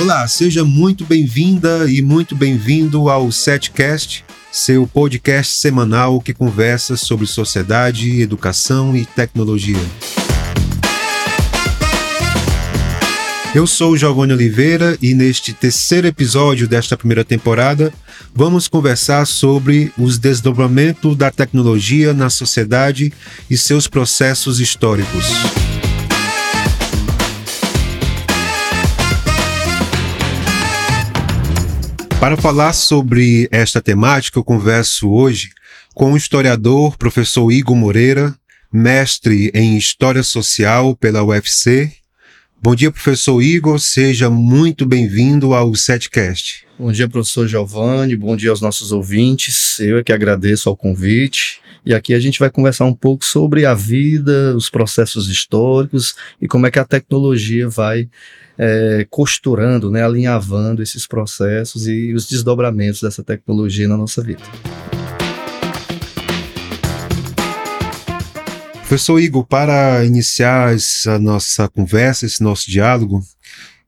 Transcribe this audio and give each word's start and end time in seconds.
Olá, 0.00 0.26
seja 0.26 0.64
muito 0.64 1.04
bem-vinda 1.04 1.88
e 1.88 2.02
muito 2.02 2.34
bem-vindo 2.34 3.08
ao 3.08 3.30
Setcast, 3.30 4.24
seu 4.50 4.86
podcast 4.86 5.54
semanal 5.54 6.20
que 6.20 6.34
conversa 6.34 6.96
sobre 6.96 7.26
sociedade, 7.26 8.20
educação 8.20 8.96
e 8.96 9.04
tecnologia. 9.04 9.78
Eu 13.54 13.66
sou 13.66 13.96
Giovanni 13.96 14.32
Oliveira 14.32 14.96
e 15.00 15.14
neste 15.14 15.52
terceiro 15.52 16.06
episódio 16.06 16.66
desta 16.66 16.96
primeira 16.96 17.22
temporada 17.22 17.92
vamos 18.34 18.66
conversar 18.66 19.26
sobre 19.26 19.92
os 19.98 20.16
desdobramentos 20.16 21.14
da 21.14 21.30
tecnologia 21.30 22.14
na 22.14 22.30
sociedade 22.30 23.12
e 23.50 23.58
seus 23.58 23.86
processos 23.86 24.58
históricos. 24.58 25.26
Para 32.22 32.36
falar 32.36 32.72
sobre 32.72 33.48
esta 33.50 33.82
temática, 33.82 34.38
eu 34.38 34.44
converso 34.44 35.10
hoje 35.10 35.50
com 35.92 36.12
o 36.12 36.16
historiador 36.16 36.96
professor 36.96 37.50
Igor 37.50 37.74
Moreira, 37.74 38.32
mestre 38.72 39.50
em 39.52 39.76
História 39.76 40.22
Social 40.22 40.94
pela 40.94 41.24
UFC. 41.24 41.92
Bom 42.62 42.76
dia, 42.76 42.92
professor 42.92 43.42
Igor, 43.42 43.80
seja 43.80 44.30
muito 44.30 44.86
bem-vindo 44.86 45.52
ao 45.52 45.74
Setcast. 45.74 46.64
Bom 46.78 46.92
dia, 46.92 47.08
professor 47.08 47.48
Giovanni, 47.48 48.14
bom 48.14 48.36
dia 48.36 48.50
aos 48.50 48.60
nossos 48.60 48.92
ouvintes. 48.92 49.80
Eu 49.80 49.98
é 49.98 50.04
que 50.04 50.12
agradeço 50.12 50.68
ao 50.68 50.76
convite. 50.76 51.60
E 51.84 51.92
aqui 51.92 52.14
a 52.14 52.20
gente 52.20 52.38
vai 52.38 52.48
conversar 52.48 52.84
um 52.84 52.94
pouco 52.94 53.24
sobre 53.24 53.66
a 53.66 53.74
vida, 53.74 54.54
os 54.56 54.70
processos 54.70 55.28
históricos 55.28 56.14
e 56.40 56.46
como 56.46 56.64
é 56.64 56.70
que 56.70 56.78
a 56.78 56.84
tecnologia 56.84 57.68
vai 57.68 58.08
é, 58.56 59.04
costurando, 59.10 59.90
né, 59.90 60.04
alinhavando 60.04 60.80
esses 60.80 61.08
processos 61.08 61.88
e 61.88 62.14
os 62.14 62.28
desdobramentos 62.28 63.02
dessa 63.02 63.24
tecnologia 63.24 63.88
na 63.88 63.96
nossa 63.96 64.22
vida. 64.22 64.42
Professor 68.78 69.18
Igor, 69.18 69.44
para 69.44 70.04
iniciar 70.04 70.74
essa 70.74 71.18
nossa 71.18 71.68
conversa, 71.68 72.26
esse 72.26 72.42
nosso 72.44 72.70
diálogo, 72.70 73.22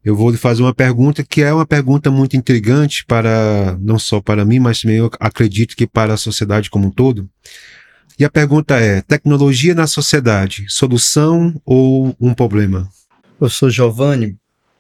eu 0.05 0.17
vou 0.17 0.31
lhe 0.31 0.37
fazer 0.37 0.63
uma 0.63 0.75
pergunta 0.75 1.23
que 1.23 1.43
é 1.43 1.53
uma 1.53 1.67
pergunta 1.67 2.11
muito 2.11 2.37
intrigante 2.37 3.05
para 3.07 3.79
não 3.81 3.99
só 3.99 4.21
para 4.21 4.45
mim, 4.45 4.59
mas 4.59 4.81
também 4.81 4.97
eu 4.97 5.11
acredito 5.21 5.77
que 5.77 5.87
para 5.87 6.15
a 6.15 6.17
sociedade 6.17 6.71
como 6.71 6.89
um 6.89 6.91
todo. 6.91 7.29
E 8.19 8.25
a 8.25 8.31
pergunta 8.31 8.79
é: 8.79 9.03
tecnologia 9.03 9.75
na 9.75 9.87
sociedade, 9.87 10.67
solução 10.69 11.61
ou 11.65 12.15
um 12.21 12.33
problema? 12.33 12.89
Professor 13.39 13.71
Giovanni, 13.71 14.37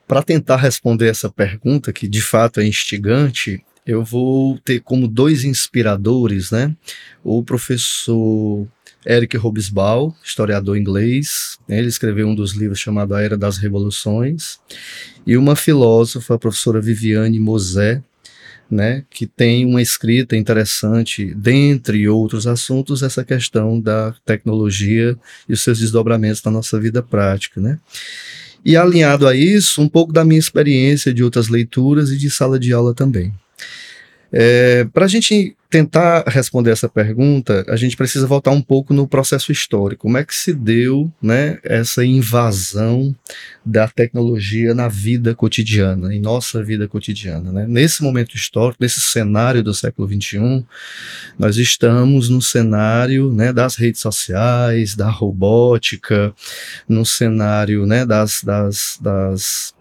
para 0.07 0.23
tentar 0.23 0.57
responder 0.57 1.09
essa 1.09 1.29
pergunta, 1.29 1.93
que 1.93 2.07
de 2.07 2.21
fato 2.21 2.61
é 2.61 2.67
instigante, 2.67 3.65
eu 3.87 4.05
vou 4.05 4.59
ter 4.59 4.81
como 4.81 5.09
dois 5.09 5.45
inspiradores, 5.45 6.51
né? 6.51 6.75
O 7.23 7.43
professor 7.43 8.67
Eric 9.07 9.37
Hobsbawm, 9.37 10.13
historiador 10.25 10.77
inglês, 10.77 11.59
né? 11.69 11.79
ele 11.79 11.89
escreveu 11.89 12.27
um 12.27 12.35
dos 12.35 12.53
livros 12.53 12.79
chamado 12.79 13.15
A 13.15 13.21
Era 13.21 13.37
das 13.37 13.59
Revoluções, 13.59 14.59
e 15.27 15.37
uma 15.37 15.55
filósofa, 15.55 16.35
a 16.35 16.39
professora 16.39 16.81
Viviane 16.81 17.39
Mosé, 17.39 18.03
né, 18.71 19.05
que 19.11 19.27
tem 19.27 19.65
uma 19.65 19.83
escrita 19.83 20.37
interessante, 20.37 21.35
dentre 21.35 22.09
outros 22.09 22.47
assuntos, 22.47 23.03
essa 23.03 23.25
questão 23.25 23.81
da 23.81 24.15
tecnologia 24.25 25.17
e 25.49 25.53
os 25.53 25.63
seus 25.63 25.79
desdobramentos 25.79 26.43
na 26.43 26.51
nossa 26.51 26.79
vida 26.81 27.03
prática. 27.03 27.61
Né? 27.61 27.79
E 28.65 28.77
alinhado 28.77 29.29
a 29.29 29.37
isso, 29.37 29.83
um 29.83 29.89
pouco 29.89 30.13
da 30.13 30.25
minha 30.25 30.39
experiência 30.39 31.13
de 31.13 31.23
outras 31.23 31.49
leituras 31.49 32.11
e 32.11 32.17
de 32.17 32.31
sala 32.31 32.59
de 32.59 32.73
aula 32.73 32.95
também. 32.95 33.33
É, 34.33 34.85
Para 34.93 35.05
a 35.05 35.09
gente 35.09 35.57
tentar 35.75 36.23
responder 36.29 36.71
essa 36.71 36.89
pergunta, 36.89 37.65
a 37.67 37.75
gente 37.75 37.97
precisa 37.97 38.29
voltar 38.29 38.53
um 38.53 38.63
pouco 38.63 38.95
no 38.95 39.09
processo 39.09 39.51
histórico. 39.51 40.03
Como 40.03 40.17
é 40.17 40.25
que 40.25 40.33
se 40.33 40.53
deu 40.53 41.13
né, 41.21 41.59
essa 41.65 42.05
invasão 42.05 43.13
da 43.67 43.89
tecnologia 43.89 44.73
na 44.73 44.87
vida 44.87 45.35
cotidiana, 45.35 46.15
em 46.15 46.21
nossa 46.21 46.63
vida 46.63 46.87
cotidiana? 46.87 47.51
Né? 47.51 47.67
Nesse 47.69 48.05
momento 48.05 48.37
histórico, 48.37 48.81
nesse 48.81 49.01
cenário 49.01 49.65
do 49.65 49.75
século 49.75 50.09
XXI, 50.09 50.65
nós 51.37 51.57
estamos 51.57 52.29
no 52.29 52.41
cenário 52.41 53.33
né, 53.33 53.53
das 53.53 53.75
redes 53.75 54.01
sociais, 54.01 54.95
da 54.95 55.11
robótica, 55.11 56.33
no 56.89 57.05
cenário 57.05 57.85
né, 57.85 58.07
das, 58.07 58.45
das, 58.45 58.97
das 59.01 59.75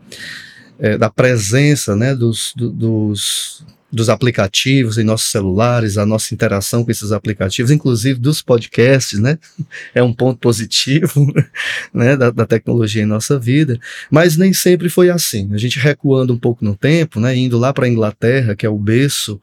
é, 0.80 0.98
da 0.98 1.10
presença 1.10 1.96
né, 1.96 2.16
dos, 2.16 2.52
do, 2.56 2.72
dos 2.72 3.64
dos 3.94 4.10
aplicativos 4.10 4.98
em 4.98 5.04
nossos 5.04 5.30
celulares, 5.30 6.00
a 6.00 6.06
nossa 6.06 6.34
interação 6.34 6.84
com 6.84 6.90
esses 6.90 7.12
aplicativos, 7.12 7.70
inclusive 7.70 8.20
dos 8.20 8.42
podcasts, 8.42 9.20
né? 9.20 9.38
É 9.94 10.02
um 10.02 10.14
ponto 10.14 10.40
positivo 10.40 11.32
né? 11.94 12.18
da, 12.18 12.32
da 12.32 12.46
tecnologia 12.46 13.04
em 13.04 13.06
nossa 13.06 13.38
vida, 13.38 13.80
mas 14.10 14.38
nem 14.38 14.52
sempre 14.52 14.90
foi 14.90 15.10
assim. 15.10 15.50
A 15.54 15.58
gente 15.58 15.78
recuando 15.78 16.34
um 16.34 16.38
pouco 16.38 16.66
no 16.66 16.76
tempo, 16.76 17.20
né? 17.20 17.36
indo 17.36 17.58
lá 17.58 17.72
para 17.72 17.86
a 17.86 17.90
Inglaterra, 17.90 18.56
que 18.56 18.66
é 18.66 18.70
o 18.70 18.78
berço 18.78 19.40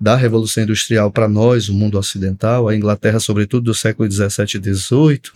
da 0.00 0.14
Revolução 0.14 0.62
Industrial 0.62 1.10
para 1.10 1.28
nós, 1.28 1.68
o 1.68 1.74
mundo 1.74 1.98
ocidental, 1.98 2.68
a 2.68 2.76
Inglaterra, 2.76 3.18
sobretudo 3.18 3.64
do 3.64 3.74
século 3.74 4.08
17 4.08 4.58
e 4.58 4.60
18, 4.60 5.32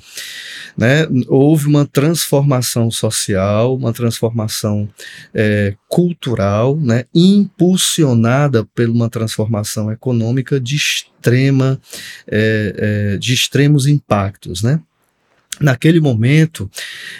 né? 0.76 1.06
houve 1.26 1.66
uma 1.66 1.84
transformação 1.84 2.90
social, 2.90 3.74
uma 3.74 3.92
transformação 3.92 4.88
é, 5.34 5.74
cultural, 5.88 6.76
né? 6.76 7.04
impulsionada 7.14 8.51
por 8.74 8.88
uma 8.88 9.08
transformação 9.08 9.90
econômica 9.90 10.60
de 10.60 10.76
extrema, 10.76 11.80
é, 12.26 13.12
é, 13.14 13.18
de 13.18 13.32
extremos 13.32 13.86
impactos, 13.86 14.62
né? 14.62 14.80
Naquele 15.60 16.00
momento, 16.00 16.68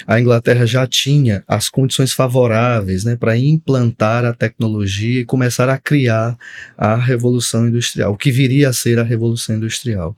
a 0.07 0.19
Inglaterra 0.19 0.67
já 0.67 0.87
tinha 0.87 1.45
as 1.47 1.69
condições 1.69 2.13
favoráveis 2.13 3.05
né, 3.05 3.15
para 3.15 3.37
implantar 3.37 4.25
a 4.25 4.33
tecnologia 4.33 5.21
e 5.21 5.25
começar 5.25 5.69
a 5.69 5.79
criar 5.79 6.37
a 6.77 6.97
Revolução 6.97 7.69
Industrial, 7.69 8.13
o 8.13 8.17
que 8.17 8.33
viria 8.33 8.71
a 8.71 8.73
ser 8.73 8.99
a 8.99 9.05
Revolução 9.05 9.57
Industrial. 9.57 10.17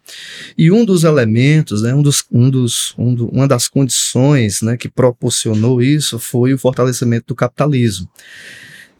E 0.56 0.70
um 0.70 0.84
dos 0.84 1.04
elementos, 1.04 1.82
né, 1.82 1.92
um 1.92 2.02
dos, 2.02 2.24
um 2.30 2.48
dos, 2.48 2.94
um 2.96 3.14
do, 3.14 3.28
uma 3.28 3.48
das 3.48 3.68
condições 3.68 4.62
né, 4.62 4.76
que 4.76 4.88
proporcionou 4.88 5.82
isso 5.82 6.18
foi 6.18 6.54
o 6.54 6.58
fortalecimento 6.58 7.26
do 7.28 7.34
capitalismo 7.34 8.08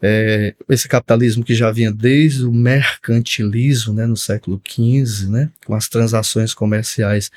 é, 0.07 0.53
esse 0.69 0.87
capitalismo 0.87 1.43
que 1.43 1.55
já 1.55 1.71
vinha 1.71 1.91
desde 1.91 2.45
o 2.45 2.51
mercantilismo 2.51 3.91
né, 3.91 4.05
no 4.05 4.15
século 4.15 4.61
XV, 4.63 5.29
né, 5.29 5.49
com 5.65 5.73
as 5.73 5.89
transações 5.89 6.53
comerciais 6.53 7.31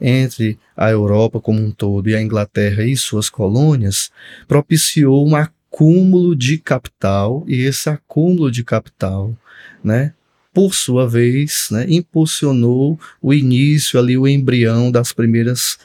entre 0.00 0.58
a 0.74 0.90
Europa 0.90 1.38
como 1.38 1.60
um 1.60 1.70
todo 1.70 2.08
e 2.08 2.16
a 2.16 2.22
Inglaterra 2.22 2.82
e 2.82 2.96
suas 2.96 3.28
colônias, 3.28 4.10
propiciou 4.48 5.28
um 5.28 5.36
acúmulo 5.36 6.34
de 6.34 6.56
capital, 6.56 7.44
e 7.46 7.60
esse 7.60 7.90
acúmulo 7.90 8.50
de 8.50 8.64
capital 8.64 9.36
né, 9.82 10.14
por 10.54 10.72
sua 10.72 11.08
vez, 11.08 11.66
né, 11.72 11.84
impulsionou 11.88 12.98
o 13.20 13.34
início 13.34 13.98
ali, 13.98 14.16
o 14.16 14.26
embrião 14.26 14.90
das 14.90 15.12
primeiras 15.12 15.76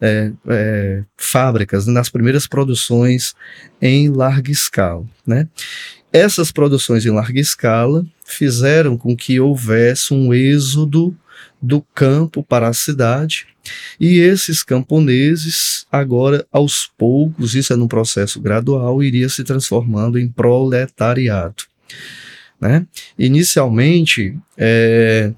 é, 0.00 0.30
é, 0.46 1.02
fábricas, 1.16 1.86
nas 1.86 2.10
primeiras 2.10 2.46
produções 2.46 3.34
em 3.80 4.10
larga 4.10 4.52
escala. 4.52 5.04
Né? 5.26 5.48
Essas 6.12 6.52
produções 6.52 7.06
em 7.06 7.10
larga 7.10 7.40
escala 7.40 8.06
fizeram 8.24 8.98
com 8.98 9.16
que 9.16 9.40
houvesse 9.40 10.12
um 10.12 10.34
êxodo 10.34 11.16
do 11.60 11.80
campo 11.94 12.42
para 12.42 12.68
a 12.68 12.72
cidade, 12.72 13.46
e 13.98 14.18
esses 14.18 14.62
camponeses, 14.62 15.86
agora 15.90 16.46
aos 16.52 16.90
poucos, 16.96 17.54
isso 17.54 17.72
é 17.72 17.76
num 17.76 17.88
processo 17.88 18.40
gradual, 18.40 19.02
iria 19.02 19.28
se 19.28 19.42
transformando 19.42 20.18
em 20.18 20.28
proletariado. 20.28 21.64
Né? 22.60 22.86
Inicialmente, 23.18 24.36
é, 24.56 25.32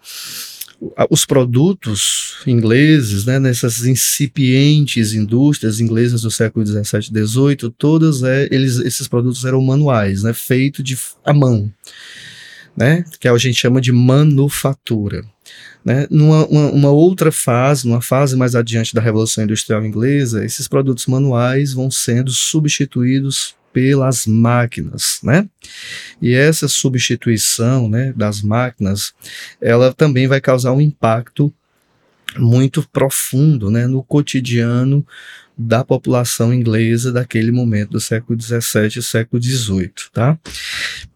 os 1.11 1.27
produtos 1.27 2.37
ingleses, 2.47 3.27
né, 3.27 3.39
nessas 3.39 3.85
incipientes 3.85 5.13
indústrias 5.13 5.79
inglesas 5.79 6.23
do 6.23 6.31
século 6.31 6.65
17 6.65 7.11
e 7.11 7.13
18, 7.13 7.71
todas 7.71 8.23
é, 8.23 8.49
eles, 8.51 8.79
esses 8.79 9.07
produtos 9.07 9.45
eram 9.45 9.61
manuais, 9.61 10.23
né, 10.23 10.33
feito 10.33 10.83
de 10.83 10.97
à 11.25 11.35
mão, 11.35 11.71
né, 12.75 13.05
que 13.19 13.29
a 13.29 13.37
gente 13.37 13.61
chama 13.61 13.81
de 13.81 13.93
manufatura. 13.93 15.23
Né? 15.85 16.07
Numa 16.11 16.47
uma, 16.47 16.71
uma 16.71 16.91
outra 16.91 17.33
fase, 17.33 17.87
numa 17.87 18.03
fase 18.03 18.37
mais 18.37 18.55
adiante 18.55 18.95
da 18.95 19.01
Revolução 19.01 19.45
Industrial 19.45 19.85
Inglesa, 19.85 20.45
esses 20.45 20.69
produtos 20.69 21.07
manuais 21.07 21.73
vão 21.73 21.91
sendo 21.91 22.31
substituídos 22.31 23.55
pelas 23.73 24.27
máquinas, 24.27 25.21
né? 25.23 25.49
E 26.21 26.35
essa 26.35 26.69
substituição, 26.69 27.89
né, 27.89 28.13
das 28.17 28.43
máquinas, 28.43 29.13
ela 29.61 29.93
também 29.93 30.27
vai 30.27 30.41
causar 30.41 30.73
um 30.73 30.81
impacto 30.81 31.53
muito 32.37 32.87
profundo, 32.93 33.71
né, 33.71 33.87
no 33.87 34.03
cotidiano 34.03 35.05
da 35.57 35.85
população 35.85 36.55
inglesa 36.55 37.13
daquele 37.13 37.51
momento 37.51 37.91
do 37.91 38.01
século 38.01 38.41
XVII 38.41 38.99
e 38.99 39.03
século 39.03 39.43
XVIII, 39.43 39.93
tá? 40.13 40.39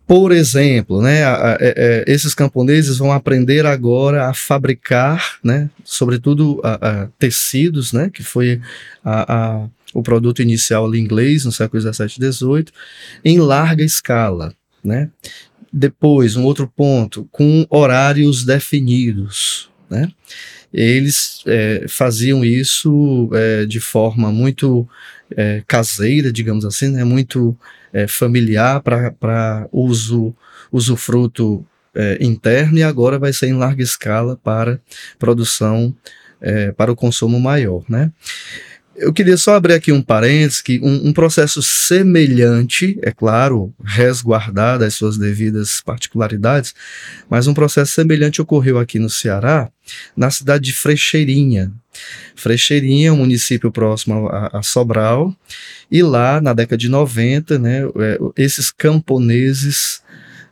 Por 0.07 0.33
exemplo, 0.33 1.01
né, 1.01 1.25
a, 1.25 1.35
a, 1.35 1.53
a, 1.53 1.57
é, 1.61 1.75
é, 1.77 2.05
esses 2.07 2.35
camponeses 2.35 2.99
vão 2.99 3.11
aprender 3.11 3.65
agora 3.65 4.29
a 4.29 4.35
fabricar, 4.35 5.39
né, 5.43 5.71
sobretudo 5.83 6.61
tecidos, 7.19 7.93
né, 7.93 8.11
que 8.13 8.23
foi 8.23 8.61
o 9.95 10.03
produto 10.03 10.43
inicial 10.43 10.85
ali 10.85 10.99
inglês 10.99 11.45
no 11.45 11.53
século 11.53 11.81
XVII 11.81 12.07
e 12.07 12.33
XVIII, 12.33 12.67
em 13.25 13.39
larga 13.39 13.85
escala. 13.85 14.53
Né? 14.83 15.09
Depois, 15.73 16.37
um 16.37 16.45
outro 16.45 16.71
ponto, 16.77 17.27
com 17.31 17.65
horários 17.71 18.45
definidos. 18.45 19.71
Né? 19.89 20.11
Eles 20.73 21.43
é, 21.47 21.87
faziam 21.89 22.45
isso 22.45 23.31
é, 23.33 23.65
de 23.65 23.81
forma 23.81 24.33
muito 24.33 24.87
é, 25.35 25.63
caseira, 25.67 26.33
digamos 26.33 26.65
assim, 26.65 26.89
né? 26.89 27.05
muito 27.05 27.57
é, 27.93 28.09
familiar 28.09 28.83
para 28.83 29.69
uso 29.73 30.35
usufruto 30.73 31.65
é, 31.95 32.19
interno 32.21 32.79
e 32.79 32.83
agora 32.83 33.19
vai 33.19 33.33
ser 33.33 33.47
em 33.47 33.53
larga 33.53 33.83
escala 33.83 34.37
para 34.43 34.81
produção 35.19 35.95
é, 36.41 36.73
para 36.73 36.91
o 36.91 36.97
consumo 36.97 37.39
maior, 37.41 37.85
né? 37.89 38.11
Eu 38.97 39.13
queria 39.13 39.37
só 39.37 39.57
abrir 39.57 39.75
aqui 39.75 39.91
um 39.91 40.01
parênteses, 40.01 40.63
que 40.63 40.81
um, 40.81 41.09
um, 41.09 41.13
processo 41.13 41.61
semelhante, 41.61 42.99
é 43.03 43.11
claro, 43.11 43.75
resguardado 43.85 44.85
as 44.85 44.95
suas 44.95 45.19
devidas 45.19 45.81
particularidades, 45.81 46.75
mas 47.29 47.47
um 47.47 47.55
processo 47.55 47.93
semelhante 47.93 48.41
ocorreu 48.41 48.79
aqui 48.79 48.99
no 48.99 49.11
Ceará, 49.11 49.69
na 50.17 50.31
cidade 50.31 50.67
de 50.67 50.73
Frecheirinha. 50.73 51.73
Frecheirinha 52.37 53.09
é 53.09 53.13
um 53.13 53.17
município 53.17 53.73
próximo 53.73 54.29
a, 54.29 54.59
a 54.59 54.63
Sobral, 54.63 55.35
e 55.91 56.03
lá, 56.03 56.41
na 56.41 56.53
década 56.53 56.79
de 56.79 56.89
90, 56.89 57.59
né, 57.59 57.83
é, 57.97 58.19
esses 58.37 58.71
camponeses 58.71 60.03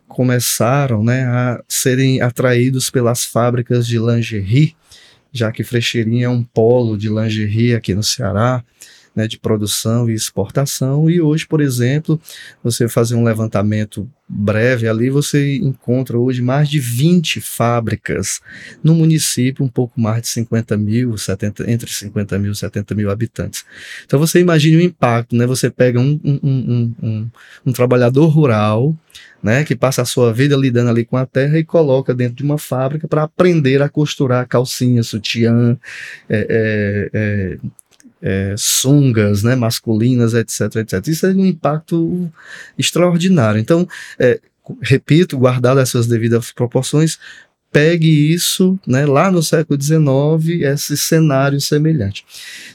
começaram 0.08 1.02
né, 1.02 1.24
a 1.24 1.62
serem 1.68 2.20
atraídos 2.20 2.90
pelas 2.90 3.24
fábricas 3.24 3.86
de 3.86 3.98
lingerie, 3.98 4.74
já 5.32 5.50
que 5.50 5.64
Frecheirinha 5.64 6.26
é 6.26 6.28
um 6.28 6.42
polo 6.42 6.96
de 6.96 7.08
lingerie 7.08 7.74
aqui 7.74 7.94
no 7.94 8.02
Ceará, 8.02 8.62
né, 9.14 9.28
de 9.28 9.38
produção 9.38 10.08
e 10.08 10.14
exportação. 10.14 11.08
E 11.08 11.20
hoje, 11.20 11.46
por 11.46 11.60
exemplo, 11.60 12.20
você 12.62 12.88
fazer 12.88 13.14
um 13.14 13.24
levantamento 13.24 14.08
breve 14.28 14.88
ali, 14.88 15.10
você 15.10 15.56
encontra 15.56 16.18
hoje 16.18 16.40
mais 16.40 16.68
de 16.68 16.80
20 16.80 17.40
fábricas 17.40 18.40
no 18.82 18.94
município, 18.94 19.64
um 19.64 19.68
pouco 19.68 20.00
mais 20.00 20.22
de 20.22 20.28
50 20.28 20.76
mil, 20.78 21.16
70, 21.18 21.70
entre 21.70 21.90
50 21.90 22.38
mil 22.38 22.52
e 22.52 22.56
70 22.56 22.94
mil 22.94 23.10
habitantes. 23.10 23.64
Então 24.06 24.18
você 24.18 24.40
imagine 24.40 24.76
o 24.78 24.80
impacto, 24.80 25.36
né? 25.36 25.46
Você 25.46 25.68
pega 25.70 26.00
um, 26.00 26.18
um, 26.24 26.40
um, 26.42 26.94
um, 27.02 27.30
um 27.66 27.72
trabalhador 27.72 28.28
rural 28.28 28.96
né, 29.42 29.64
que 29.64 29.74
passa 29.74 30.02
a 30.02 30.04
sua 30.04 30.32
vida 30.32 30.56
lidando 30.56 30.90
ali 30.90 31.04
com 31.04 31.16
a 31.16 31.26
terra 31.26 31.58
e 31.58 31.64
coloca 31.64 32.14
dentro 32.14 32.36
de 32.36 32.42
uma 32.44 32.58
fábrica 32.58 33.08
para 33.08 33.24
aprender 33.24 33.82
a 33.82 33.88
costurar 33.88 34.46
calcinha, 34.46 35.02
sutiã, 35.02 35.76
é, 36.28 36.46
é, 36.48 37.10
é, 37.12 37.58
é, 38.22 38.54
sungas 38.56 39.42
né, 39.42 39.56
masculinas, 39.56 40.32
etc, 40.32 40.76
etc. 40.76 41.06
Isso 41.08 41.26
é 41.26 41.30
um 41.30 41.44
impacto 41.44 42.30
extraordinário. 42.78 43.60
Então, 43.60 43.86
é, 44.18 44.40
repito, 44.80 45.36
guardado 45.36 45.78
as 45.78 45.88
suas 45.88 46.06
devidas 46.06 46.52
proporções, 46.52 47.18
pegue 47.72 48.32
isso 48.32 48.78
né, 48.86 49.06
lá 49.06 49.30
no 49.30 49.42
século 49.42 49.80
XIX, 49.80 50.60
esse 50.62 50.96
cenário 50.96 51.60
semelhante. 51.60 52.24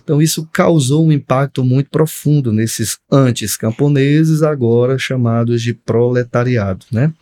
Então, 0.04 0.22
isso 0.22 0.50
causou 0.52 1.06
um 1.06 1.12
impacto 1.12 1.64
muito 1.64 1.90
profundo 1.90 2.52
nesses 2.52 2.98
antes 3.12 3.56
camponeses, 3.56 4.42
agora 4.42 4.98
chamados 4.98 5.62
de 5.62 5.74
proletariado. 5.74 6.86
Né? 6.92 7.14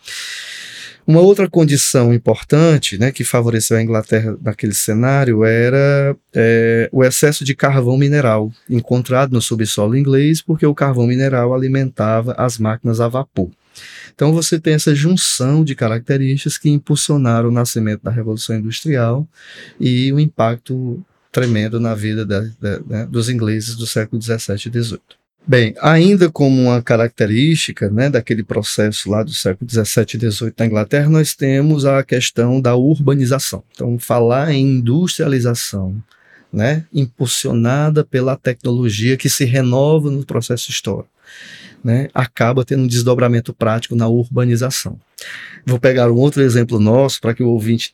Uma 1.06 1.20
outra 1.20 1.48
condição 1.48 2.12
importante 2.14 2.98
né, 2.98 3.12
que 3.12 3.24
favoreceu 3.24 3.78
a 3.78 3.82
Inglaterra 3.82 4.36
naquele 4.42 4.74
cenário 4.74 5.44
era 5.44 6.16
é, 6.34 6.90
o 6.92 7.04
excesso 7.04 7.44
de 7.44 7.54
carvão 7.54 7.98
mineral 7.98 8.52
encontrado 8.68 9.32
no 9.32 9.42
subsolo 9.42 9.96
inglês, 9.96 10.42
porque 10.42 10.66
o 10.66 10.74
carvão 10.74 11.06
mineral 11.06 11.54
alimentava 11.54 12.34
as 12.38 12.58
máquinas 12.58 13.00
a 13.00 13.08
vapor. 13.08 13.52
Então 14.14 14.34
você 14.34 14.60
tem 14.60 14.74
essa 14.74 14.96
junção 14.96 15.64
de 15.64 15.76
características 15.76 16.58
que 16.58 16.70
impulsionaram 16.70 17.50
o 17.50 17.52
nascimento 17.52 18.04
da 18.04 18.12
Revolução 18.12 18.56
Industrial 18.56 19.28
e 19.80 20.12
o 20.14 20.20
impacto 20.20 21.04
tremendo 21.32 21.80
na 21.80 21.94
vida 21.94 22.26
da, 22.26 22.40
da, 22.60 22.80
né, 22.80 23.06
dos 23.06 23.30
ingleses 23.30 23.76
do 23.76 23.86
século 23.86 24.20
17 24.20 24.68
e 24.68 24.72
18. 24.72 25.04
Bem, 25.48 25.76
ainda 25.80 26.28
como 26.28 26.60
uma 26.60 26.82
característica 26.82 27.88
né, 27.90 28.10
daquele 28.10 28.42
processo 28.42 29.12
lá 29.12 29.22
do 29.22 29.32
século 29.32 29.68
17 29.68 30.18
e 30.18 30.20
18 30.22 30.56
na 30.58 30.66
Inglaterra, 30.66 31.08
nós 31.08 31.36
temos 31.36 31.86
a 31.86 32.02
questão 32.04 32.60
da 32.60 32.76
urbanização. 32.76 33.64
Então, 33.72 34.00
falar 34.00 34.52
em 34.52 34.78
industrialização, 34.78 36.02
né, 36.56 36.86
impulsionada 36.94 38.04
pela 38.04 38.38
tecnologia 38.38 39.18
que 39.18 39.30
se 39.30 39.44
renova 39.46 40.10
no 40.10 40.26
processo 40.26 40.72
histórico 40.72 41.10
né, 41.86 42.10
acaba 42.16 42.66
tendo 42.66 42.82
um 42.82 42.88
desdobramento 42.88 43.54
prático 43.54 43.96
na 43.96 44.08
urbanização. 44.08 45.00
Vou 45.64 45.80
pegar 45.80 46.12
um 46.12 46.16
outro 46.16 46.42
exemplo 46.42 46.80
nosso 46.80 47.22
para 47.22 47.32
que 47.32 47.44
o 47.44 47.50
ouvinte 47.50 47.94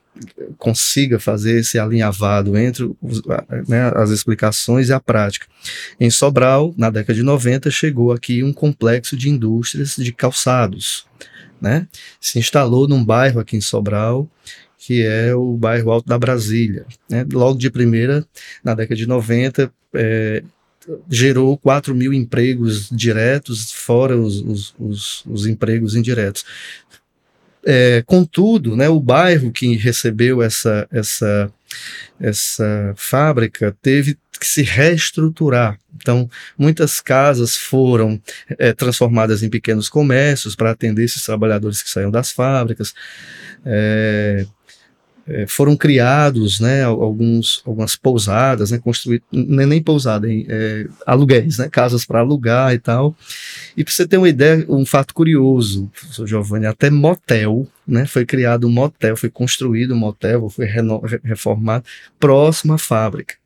consiga 0.57 1.19
fazer 1.19 1.59
esse 1.59 1.77
alinhavado 1.77 2.57
entre 2.57 2.89
os, 3.01 3.21
né, 3.67 3.91
as 3.93 4.09
explicações 4.09 4.87
e 4.87 4.93
a 4.93 4.99
prática. 5.01 5.45
Em 5.99 6.09
Sobral, 6.09 6.73
na 6.77 6.89
década 6.89 7.13
de 7.13 7.21
90, 7.21 7.69
chegou 7.69 8.13
aqui 8.13 8.41
um 8.45 8.53
complexo 8.53 9.17
de 9.17 9.29
indústrias 9.29 9.97
de 9.97 10.13
calçados. 10.13 11.05
Né? 11.59 11.85
Se 12.19 12.39
instalou 12.39 12.87
num 12.87 13.03
bairro 13.03 13.41
aqui 13.41 13.57
em 13.57 13.61
Sobral, 13.61 14.25
que 14.83 15.05
é 15.05 15.35
o 15.35 15.53
bairro 15.53 15.91
Alto 15.91 16.07
da 16.07 16.17
Brasília. 16.17 16.87
Né? 17.07 17.23
Logo 17.31 17.59
de 17.59 17.69
primeira, 17.69 18.25
na 18.63 18.73
década 18.73 18.95
de 18.95 19.07
90, 19.07 19.71
é, 19.93 20.43
gerou 21.07 21.55
4 21.55 21.93
mil 21.93 22.11
empregos 22.11 22.89
diretos, 22.91 23.71
fora 23.71 24.17
os, 24.17 24.41
os, 24.41 24.75
os, 24.79 25.25
os 25.27 25.45
empregos 25.45 25.95
indiretos. 25.95 26.43
É, 27.63 28.03
contudo, 28.07 28.75
né, 28.75 28.89
o 28.89 28.99
bairro 28.99 29.51
que 29.51 29.75
recebeu 29.75 30.41
essa, 30.41 30.87
essa, 30.91 31.53
essa 32.19 32.91
fábrica 32.97 33.77
teve 33.83 34.17
que 34.39 34.47
se 34.47 34.63
reestruturar. 34.63 35.77
Então, 35.95 36.27
muitas 36.57 36.99
casas 36.99 37.55
foram 37.55 38.19
é, 38.57 38.73
transformadas 38.73 39.43
em 39.43 39.49
pequenos 39.49 39.87
comércios 39.87 40.55
para 40.55 40.71
atender 40.71 41.03
esses 41.03 41.23
trabalhadores 41.23 41.83
que 41.83 41.89
saíam 41.91 42.09
das 42.09 42.31
fábricas. 42.31 42.95
É, 43.63 44.47
é, 45.27 45.45
foram 45.47 45.75
criados 45.75 46.59
né, 46.59 46.83
alguns, 46.83 47.61
algumas 47.65 47.95
pousadas, 47.95 48.71
né, 48.71 48.79
construídas, 48.79 49.25
nem, 49.31 49.65
nem 49.65 49.81
pousada, 49.81 50.27
é, 50.29 50.87
aluguéis, 51.05 51.57
né, 51.57 51.69
casas 51.69 52.05
para 52.05 52.19
alugar 52.19 52.73
e 52.73 52.79
tal. 52.79 53.15
E 53.75 53.83
para 53.83 53.93
você 53.93 54.07
ter 54.07 54.17
uma 54.17 54.29
ideia, 54.29 54.65
um 54.67 54.85
fato 54.85 55.13
curioso, 55.13 55.89
professor 55.97 56.27
Giovanni, 56.27 56.65
até 56.65 56.89
motel, 56.89 57.67
né, 57.87 58.05
foi 58.05 58.25
criado 58.25 58.67
um 58.67 58.71
motel, 58.71 59.15
foi 59.15 59.29
construído 59.29 59.93
um 59.93 59.97
motel, 59.97 60.49
foi 60.49 60.67
reformado 61.23 61.85
próximo 62.19 62.73
à 62.73 62.77
fábrica. 62.77 63.40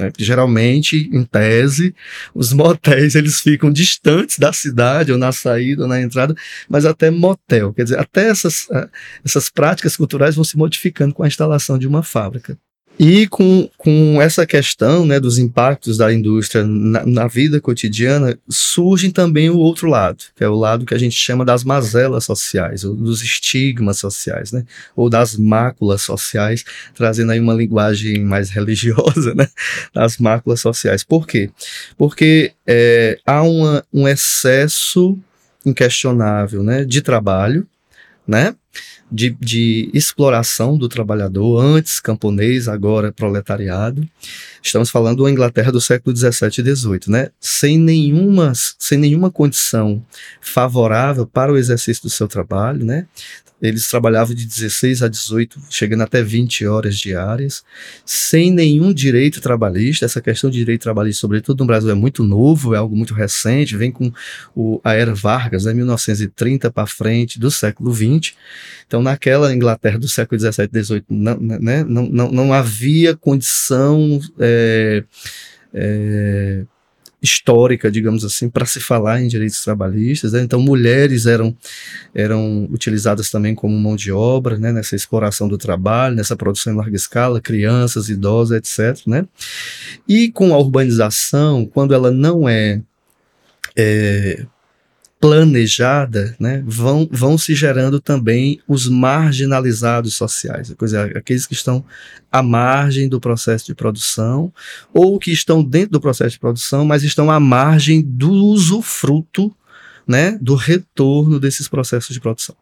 Né? 0.00 0.10
Geralmente, 0.18 1.10
em 1.12 1.24
tese, 1.24 1.94
os 2.34 2.52
motéis 2.52 3.14
eles 3.14 3.40
ficam 3.40 3.70
distantes 3.70 4.38
da 4.38 4.52
cidade, 4.52 5.12
ou 5.12 5.18
na 5.18 5.30
saída, 5.32 5.82
ou 5.82 5.88
na 5.88 6.00
entrada, 6.00 6.34
mas 6.68 6.86
até 6.86 7.10
motel. 7.10 7.72
Quer 7.74 7.84
dizer, 7.84 7.98
até 7.98 8.28
essas, 8.28 8.66
eh, 8.70 8.88
essas 9.24 9.50
práticas 9.50 9.96
culturais 9.96 10.34
vão 10.34 10.44
se 10.44 10.56
modificando 10.56 11.14
com 11.14 11.22
a 11.22 11.28
instalação 11.28 11.78
de 11.78 11.86
uma 11.86 12.02
fábrica. 12.02 12.58
E 13.02 13.26
com, 13.28 13.66
com 13.78 14.20
essa 14.20 14.44
questão 14.44 15.06
né, 15.06 15.18
dos 15.18 15.38
impactos 15.38 15.96
da 15.96 16.12
indústria 16.12 16.66
na, 16.66 17.06
na, 17.06 17.26
vida 17.26 17.58
cotidiana, 17.58 18.38
surge 18.46 19.10
também 19.10 19.48
o 19.48 19.56
outro 19.56 19.88
lado, 19.88 20.22
que 20.36 20.44
é 20.44 20.48
o 20.50 20.54
lado 20.54 20.84
que 20.84 20.92
a 20.92 20.98
gente 20.98 21.16
chama 21.16 21.42
das 21.42 21.64
mazelas 21.64 22.24
sociais, 22.24 22.84
ou 22.84 22.94
dos 22.94 23.22
estigmas 23.22 23.96
sociais, 23.96 24.52
né, 24.52 24.66
ou 24.94 25.08
das 25.08 25.34
máculas 25.34 26.02
sociais, 26.02 26.62
trazendo 26.94 27.32
aí 27.32 27.40
uma 27.40 27.54
linguagem 27.54 28.22
mais 28.22 28.50
religiosa, 28.52 29.34
né, 29.34 29.48
das 29.94 30.18
máculas 30.18 30.60
sociais. 30.60 31.02
Por 31.02 31.26
quê? 31.26 31.48
Porque 31.96 32.52
é, 32.66 33.18
há 33.24 33.40
uma, 33.40 33.82
um 33.90 34.06
excesso 34.06 35.18
inquestionável 35.64 36.62
né, 36.62 36.84
de 36.84 37.00
trabalho, 37.00 37.66
né, 38.28 38.54
de, 39.10 39.36
de 39.40 39.90
exploração 39.92 40.78
do 40.78 40.88
trabalhador, 40.88 41.58
antes 41.60 41.98
camponês, 41.98 42.68
agora 42.68 43.10
proletariado. 43.10 44.08
Estamos 44.62 44.90
falando 44.90 45.24
da 45.24 45.30
Inglaterra 45.30 45.72
do 45.72 45.80
século 45.80 46.14
17 46.14 46.60
e 46.60 46.64
18, 46.64 47.10
né? 47.10 47.30
Sem 47.40 47.78
nenhuma, 47.78 48.52
sem 48.54 48.98
nenhuma 48.98 49.30
condição 49.30 50.04
favorável 50.40 51.26
para 51.26 51.52
o 51.52 51.56
exercício 51.56 52.04
do 52.04 52.10
seu 52.10 52.28
trabalho, 52.28 52.84
né? 52.84 53.06
Eles 53.60 53.88
trabalhavam 53.88 54.34
de 54.34 54.46
16 54.46 55.02
a 55.02 55.08
18, 55.08 55.60
chegando 55.68 56.02
até 56.02 56.22
20 56.22 56.66
horas 56.66 56.96
diárias, 56.96 57.62
sem 58.06 58.50
nenhum 58.50 58.92
direito 58.92 59.40
trabalhista. 59.40 60.06
Essa 60.06 60.20
questão 60.20 60.48
de 60.48 60.58
direito 60.58 60.82
trabalhista, 60.82 61.20
sobretudo 61.20 61.60
no 61.60 61.66
Brasil, 61.66 61.90
é 61.90 61.94
muito 61.94 62.22
novo, 62.22 62.74
é 62.74 62.78
algo 62.78 62.96
muito 62.96 63.12
recente, 63.12 63.76
vem 63.76 63.92
com 63.92 64.10
o, 64.56 64.80
a 64.82 64.94
Era 64.94 65.14
Vargas, 65.14 65.66
né, 65.66 65.74
1930 65.74 66.70
para 66.70 66.86
frente, 66.86 67.38
do 67.38 67.50
século 67.50 67.92
20. 67.92 68.34
Então, 68.86 69.02
naquela 69.02 69.54
Inglaterra 69.54 69.98
do 69.98 70.08
século 70.08 70.38
17 70.38 70.70
e 70.70 70.72
18, 70.72 71.06
não, 71.10 71.36
né, 71.38 71.84
não, 71.84 72.06
não, 72.06 72.30
não 72.30 72.52
havia 72.52 73.16
condição. 73.16 74.20
É, 74.38 75.04
é, 75.72 76.64
histórica, 77.22 77.90
digamos 77.90 78.24
assim, 78.24 78.48
para 78.48 78.64
se 78.64 78.80
falar 78.80 79.20
em 79.20 79.28
direitos 79.28 79.62
trabalhistas. 79.62 80.32
Né? 80.32 80.40
Então, 80.40 80.60
mulheres 80.60 81.26
eram, 81.26 81.54
eram 82.14 82.64
utilizadas 82.70 83.30
também 83.30 83.54
como 83.54 83.78
mão 83.78 83.94
de 83.94 84.10
obra, 84.10 84.58
né? 84.58 84.72
nessa 84.72 84.96
exploração 84.96 85.46
do 85.46 85.58
trabalho, 85.58 86.16
nessa 86.16 86.34
produção 86.34 86.72
em 86.72 86.76
larga 86.76 86.96
escala, 86.96 87.40
crianças, 87.40 88.08
idosos, 88.08 88.56
etc. 88.56 89.06
Né? 89.06 89.26
E 90.08 90.30
com 90.30 90.54
a 90.54 90.58
urbanização, 90.58 91.66
quando 91.66 91.92
ela 91.92 92.10
não 92.10 92.48
é, 92.48 92.80
é 93.76 94.46
planejada, 95.20 96.34
né, 96.40 96.62
vão, 96.66 97.06
vão 97.12 97.36
se 97.36 97.54
gerando 97.54 98.00
também 98.00 98.58
os 98.66 98.88
marginalizados 98.88 100.14
sociais, 100.14 100.72
coisa, 100.78 101.04
aqueles 101.14 101.46
que 101.46 101.52
estão 101.52 101.84
à 102.32 102.42
margem 102.42 103.06
do 103.06 103.20
processo 103.20 103.66
de 103.66 103.74
produção 103.74 104.50
ou 104.94 105.18
que 105.18 105.30
estão 105.30 105.62
dentro 105.62 105.90
do 105.90 106.00
processo 106.00 106.30
de 106.30 106.40
produção, 106.40 106.86
mas 106.86 107.02
estão 107.02 107.30
à 107.30 107.38
margem 107.38 108.00
do 108.00 108.32
usufruto, 108.32 109.54
né, 110.08 110.38
do 110.40 110.54
retorno 110.54 111.38
desses 111.38 111.68
processos 111.68 112.14
de 112.14 112.20
produção. 112.20 112.56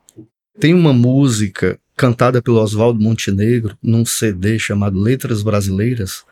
Tem 0.58 0.74
uma 0.74 0.92
música 0.92 1.78
cantada 1.96 2.42
pelo 2.42 2.60
Oswaldo 2.60 3.00
Montenegro 3.00 3.78
num 3.80 4.04
CD 4.04 4.58
chamado 4.58 4.98
Letras 4.98 5.42
Brasileiras. 5.42 6.24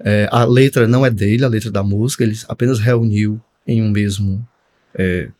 É, 0.00 0.28
a 0.32 0.44
letra 0.44 0.88
não 0.88 1.06
é 1.06 1.10
dele, 1.10 1.44
a 1.44 1.48
letra 1.48 1.70
da 1.70 1.82
música, 1.82 2.24
ele 2.24 2.36
apenas 2.48 2.80
reuniu 2.80 3.40
em 3.66 3.80
um 3.80 3.90
mesmo 3.90 4.46
é, 4.94 5.30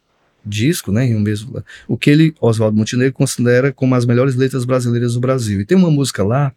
disco, 0.44 0.90
né, 0.92 1.06
em 1.06 1.16
um 1.16 1.20
mesmo, 1.20 1.62
o 1.86 1.96
que 1.96 2.10
ele, 2.10 2.34
Oswaldo 2.40 2.76
Montenegro, 2.76 3.12
considera 3.12 3.72
como 3.72 3.94
as 3.94 4.04
melhores 4.04 4.34
letras 4.34 4.64
brasileiras 4.64 5.14
do 5.14 5.20
Brasil. 5.20 5.60
E 5.60 5.64
tem 5.64 5.76
uma 5.76 5.90
música 5.90 6.22
lá 6.24 6.52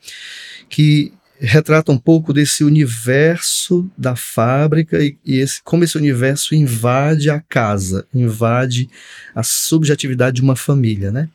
que 0.70 1.14
retrata 1.40 1.92
um 1.92 1.98
pouco 1.98 2.32
desse 2.32 2.64
universo 2.64 3.90
da 3.98 4.16
fábrica 4.16 5.04
e, 5.04 5.18
e 5.26 5.40
esse, 5.40 5.62
como 5.64 5.84
esse 5.84 5.98
universo 5.98 6.56
invade 6.56 7.30
a 7.30 7.42
casa, 7.42 8.08
invade 8.14 8.90
a 9.36 9.44
subjetividade 9.44 10.38
de 10.38 10.42
uma 10.42 10.56
família, 10.56 11.12
né? 11.12 11.30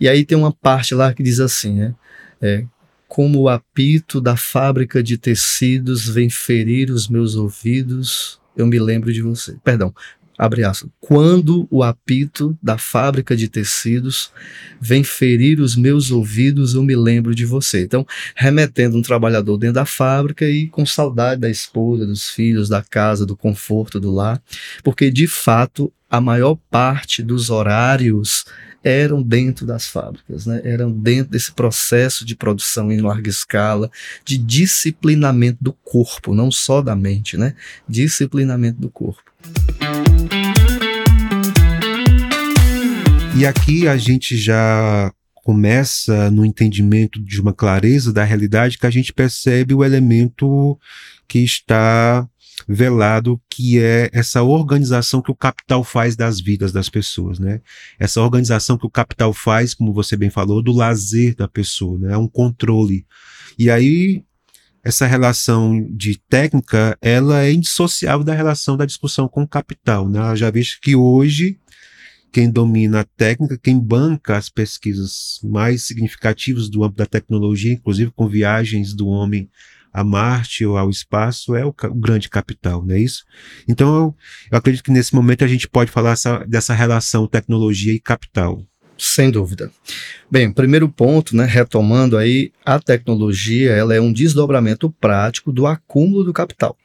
E 0.00 0.08
aí 0.08 0.24
tem 0.24 0.38
uma 0.38 0.52
parte 0.52 0.94
lá 0.94 1.12
que 1.12 1.22
diz 1.22 1.38
assim, 1.38 1.74
né? 1.74 1.94
É, 2.40 2.64
como 3.06 3.40
o 3.40 3.48
apito 3.48 4.22
da 4.22 4.38
fábrica 4.38 5.02
de 5.02 5.18
tecidos 5.18 6.08
vem 6.08 6.30
ferir 6.30 6.90
os 6.90 7.08
meus 7.08 7.34
ouvidos, 7.34 8.40
eu 8.56 8.66
me 8.66 8.78
lembro 8.78 9.12
de 9.12 9.20
você. 9.20 9.56
Perdão, 9.62 9.94
abre 10.42 10.64
aspas, 10.64 10.90
quando 11.00 11.68
o 11.70 11.84
apito 11.84 12.58
da 12.60 12.76
fábrica 12.76 13.36
de 13.36 13.46
tecidos 13.46 14.32
vem 14.80 15.04
ferir 15.04 15.60
os 15.60 15.76
meus 15.76 16.10
ouvidos, 16.10 16.74
eu 16.74 16.82
me 16.82 16.96
lembro 16.96 17.32
de 17.32 17.46
você. 17.46 17.84
Então, 17.84 18.04
remetendo 18.34 18.96
um 18.96 19.02
trabalhador 19.02 19.56
dentro 19.56 19.74
da 19.74 19.86
fábrica 19.86 20.44
e 20.44 20.66
com 20.66 20.84
saudade 20.84 21.40
da 21.40 21.48
esposa, 21.48 22.04
dos 22.04 22.28
filhos, 22.28 22.68
da 22.68 22.82
casa, 22.82 23.24
do 23.24 23.36
conforto 23.36 24.00
do 24.00 24.10
lar, 24.10 24.42
porque 24.82 25.12
de 25.12 25.28
fato 25.28 25.92
a 26.10 26.20
maior 26.20 26.58
parte 26.68 27.22
dos 27.22 27.48
horários 27.48 28.44
eram 28.82 29.22
dentro 29.22 29.64
das 29.64 29.86
fábricas, 29.86 30.44
né? 30.44 30.60
eram 30.64 30.90
dentro 30.90 31.30
desse 31.30 31.52
processo 31.52 32.24
de 32.24 32.34
produção 32.34 32.90
em 32.90 33.00
larga 33.00 33.30
escala, 33.30 33.88
de 34.24 34.36
disciplinamento 34.36 35.58
do 35.60 35.72
corpo, 35.72 36.34
não 36.34 36.50
só 36.50 36.82
da 36.82 36.96
mente, 36.96 37.36
né? 37.36 37.54
disciplinamento 37.88 38.80
do 38.80 38.90
corpo. 38.90 39.32
E 43.34 43.46
aqui 43.46 43.88
a 43.88 43.96
gente 43.96 44.36
já 44.36 45.10
começa 45.36 46.30
no 46.30 46.44
entendimento 46.44 47.18
de 47.22 47.40
uma 47.40 47.52
clareza 47.52 48.12
da 48.12 48.22
realidade 48.22 48.76
que 48.76 48.86
a 48.86 48.90
gente 48.90 49.12
percebe 49.12 49.72
o 49.72 49.82
elemento 49.82 50.78
que 51.26 51.38
está 51.38 52.28
velado, 52.68 53.40
que 53.48 53.80
é 53.80 54.10
essa 54.12 54.42
organização 54.42 55.22
que 55.22 55.30
o 55.30 55.34
capital 55.34 55.82
faz 55.82 56.14
das 56.14 56.40
vidas 56.40 56.72
das 56.72 56.90
pessoas, 56.90 57.38
né? 57.38 57.60
Essa 57.98 58.20
organização 58.20 58.76
que 58.76 58.86
o 58.86 58.90
capital 58.90 59.32
faz, 59.32 59.72
como 59.72 59.94
você 59.94 60.14
bem 60.14 60.30
falou, 60.30 60.62
do 60.62 60.72
lazer 60.72 61.34
da 61.34 61.48
pessoa, 61.48 61.98
né? 61.98 62.12
É 62.12 62.18
um 62.18 62.28
controle. 62.28 63.06
E 63.58 63.70
aí 63.70 64.22
essa 64.84 65.06
relação 65.06 65.86
de 65.90 66.20
técnica, 66.28 66.98
ela 67.00 67.44
é 67.44 67.52
indissociável 67.52 68.24
da 68.24 68.34
relação 68.34 68.76
da 68.76 68.84
discussão 68.84 69.26
com 69.26 69.42
o 69.42 69.48
capital, 69.48 70.08
né? 70.08 70.36
Já 70.36 70.50
vejo 70.50 70.78
que 70.82 70.94
hoje 70.94 71.58
quem 72.32 72.50
domina 72.50 73.00
a 73.00 73.04
técnica, 73.04 73.58
quem 73.62 73.78
banca 73.78 74.36
as 74.36 74.48
pesquisas 74.48 75.38
mais 75.44 75.82
significativas 75.82 76.68
do 76.68 76.82
âmbito 76.82 76.98
da 76.98 77.06
tecnologia, 77.06 77.72
inclusive 77.72 78.10
com 78.10 78.26
viagens 78.26 78.94
do 78.94 79.06
homem 79.06 79.48
a 79.92 80.02
Marte 80.02 80.64
ou 80.64 80.78
ao 80.78 80.88
espaço, 80.88 81.54
é 81.54 81.66
o, 81.66 81.68
o 81.68 81.94
grande 81.94 82.30
capital, 82.30 82.82
não 82.82 82.94
é 82.94 82.98
isso? 82.98 83.24
Então, 83.68 83.94
eu, 83.94 84.16
eu, 84.50 84.58
acredito 84.58 84.82
que 84.82 84.90
nesse 84.90 85.14
momento 85.14 85.44
a 85.44 85.46
gente 85.46 85.68
pode 85.68 85.90
falar 85.90 86.12
essa, 86.12 86.38
dessa 86.46 86.72
relação 86.72 87.26
tecnologia 87.26 87.92
e 87.92 88.00
capital. 88.00 88.64
Sem 88.96 89.30
dúvida. 89.30 89.70
Bem, 90.30 90.50
primeiro 90.50 90.88
ponto, 90.88 91.36
né, 91.36 91.44
retomando 91.44 92.16
aí, 92.16 92.50
a 92.64 92.80
tecnologia 92.80 93.72
ela 93.72 93.94
é 93.94 94.00
um 94.00 94.12
desdobramento 94.12 94.90
prático 94.90 95.52
do 95.52 95.66
acúmulo 95.66 96.24
do 96.24 96.32
capital 96.32 96.76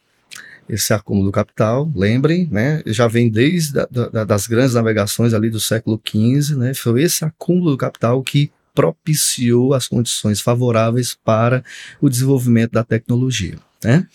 esse 0.69 0.93
acúmulo 0.93 1.27
do 1.27 1.31
capital, 1.31 1.91
lembrem, 1.95 2.47
né, 2.51 2.81
já 2.85 3.07
vem 3.07 3.29
desde 3.29 3.73
da, 3.73 3.85
da, 3.85 4.23
das 4.23 4.47
grandes 4.47 4.73
navegações 4.73 5.33
ali 5.33 5.49
do 5.49 5.59
século 5.59 6.01
XV, 6.05 6.55
né, 6.55 6.73
foi 6.73 7.03
esse 7.03 7.23
acúmulo 7.23 7.71
do 7.71 7.77
capital 7.77 8.21
que 8.21 8.51
propiciou 8.73 9.73
as 9.73 9.87
condições 9.87 10.39
favoráveis 10.39 11.17
para 11.23 11.63
o 11.99 12.09
desenvolvimento 12.09 12.73
da 12.73 12.83
tecnologia. 12.83 13.55
Né? 13.83 14.05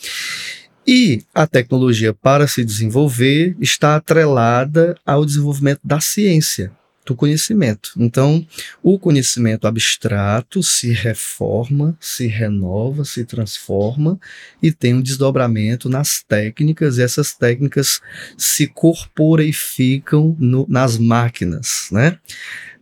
E 0.86 1.22
a 1.34 1.46
tecnologia, 1.46 2.12
para 2.12 2.46
se 2.46 2.64
desenvolver, 2.64 3.56
está 3.60 3.96
atrelada 3.96 4.96
ao 5.04 5.24
desenvolvimento 5.24 5.80
da 5.82 6.00
ciência 6.00 6.72
do 7.04 7.14
conhecimento. 7.14 7.92
Então, 7.96 8.46
o 8.82 8.98
conhecimento 8.98 9.66
abstrato 9.66 10.62
se 10.62 10.92
reforma, 10.92 11.96
se 12.00 12.26
renova, 12.26 13.04
se 13.04 13.24
transforma 13.24 14.18
e 14.62 14.70
tem 14.70 14.94
um 14.94 15.02
desdobramento 15.02 15.88
nas 15.88 16.22
técnicas, 16.22 16.98
e 16.98 17.02
essas 17.02 17.32
técnicas 17.32 18.00
se 18.36 18.66
corporificam 18.66 20.36
no, 20.38 20.66
nas 20.68 20.96
máquinas, 20.96 21.88
né? 21.90 22.18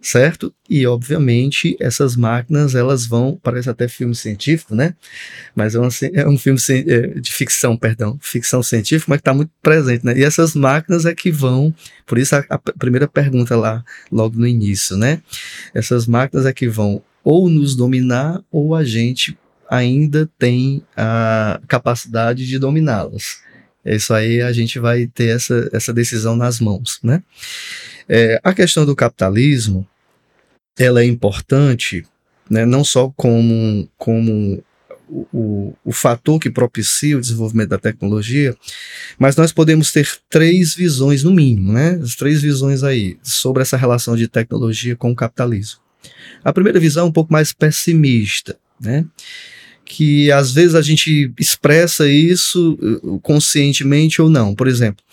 Certo? 0.00 0.52
E 0.68 0.86
obviamente 0.86 1.76
essas 1.78 2.16
máquinas 2.16 2.74
elas 2.74 3.06
vão, 3.06 3.38
parece 3.42 3.68
até 3.68 3.86
filme 3.86 4.14
científico, 4.14 4.74
né? 4.74 4.94
Mas 5.54 5.74
é 5.74 5.80
um, 5.80 5.88
é 6.14 6.28
um 6.28 6.38
filme 6.38 6.58
é, 6.86 7.20
de 7.20 7.32
ficção, 7.32 7.76
perdão, 7.76 8.18
ficção 8.20 8.62
científica, 8.62 9.10
mas 9.10 9.18
que 9.18 9.22
está 9.22 9.34
muito 9.34 9.50
presente, 9.62 10.04
né? 10.04 10.18
E 10.18 10.24
essas 10.24 10.54
máquinas 10.54 11.04
é 11.04 11.14
que 11.14 11.30
vão, 11.30 11.74
por 12.06 12.18
isso 12.18 12.34
a, 12.34 12.44
a 12.48 12.58
primeira 12.58 13.06
pergunta 13.06 13.56
lá, 13.56 13.84
logo 14.10 14.38
no 14.38 14.46
início, 14.46 14.96
né? 14.96 15.20
Essas 15.74 16.06
máquinas 16.06 16.46
é 16.46 16.52
que 16.52 16.68
vão 16.68 17.02
ou 17.22 17.50
nos 17.50 17.76
dominar 17.76 18.42
ou 18.50 18.74
a 18.74 18.82
gente 18.82 19.36
ainda 19.68 20.28
tem 20.38 20.82
a 20.96 21.60
capacidade 21.68 22.46
de 22.46 22.58
dominá-las. 22.58 23.38
Isso 23.84 24.12
aí 24.12 24.42
a 24.42 24.52
gente 24.52 24.78
vai 24.78 25.06
ter 25.06 25.36
essa, 25.36 25.70
essa 25.72 25.92
decisão 25.92 26.36
nas 26.36 26.60
mãos, 26.60 26.98
né? 27.02 27.22
É, 28.12 28.40
a 28.42 28.52
questão 28.52 28.84
do 28.84 28.96
capitalismo, 28.96 29.86
ela 30.76 31.00
é 31.00 31.04
importante, 31.04 32.04
né, 32.50 32.66
não 32.66 32.82
só 32.82 33.08
como, 33.16 33.88
como 33.96 34.60
o, 35.08 35.28
o, 35.32 35.76
o, 35.84 35.92
fator 35.92 36.40
que 36.40 36.50
propicia 36.50 37.16
o 37.16 37.20
desenvolvimento 37.20 37.68
da 37.68 37.78
tecnologia, 37.78 38.56
mas 39.16 39.36
nós 39.36 39.52
podemos 39.52 39.92
ter 39.92 40.08
três 40.28 40.74
visões, 40.74 41.22
no 41.22 41.30
mínimo, 41.30 41.72
né? 41.72 42.00
As 42.02 42.16
três 42.16 42.42
visões 42.42 42.82
aí 42.82 43.16
sobre 43.22 43.62
essa 43.62 43.76
relação 43.76 44.16
de 44.16 44.26
tecnologia 44.26 44.96
com 44.96 45.12
o 45.12 45.16
capitalismo. 45.16 45.78
A 46.42 46.52
primeira 46.52 46.80
visão 46.80 47.06
é 47.06 47.08
um 47.08 47.12
pouco 47.12 47.32
mais 47.32 47.52
pessimista, 47.52 48.58
né? 48.80 49.04
Que 49.84 50.32
às 50.32 50.52
vezes 50.52 50.74
a 50.74 50.82
gente 50.82 51.32
expressa 51.38 52.08
isso 52.08 52.76
uh, 53.04 53.20
conscientemente 53.20 54.20
ou 54.20 54.28
não. 54.28 54.52
Por 54.52 54.66
exemplo, 54.66 55.04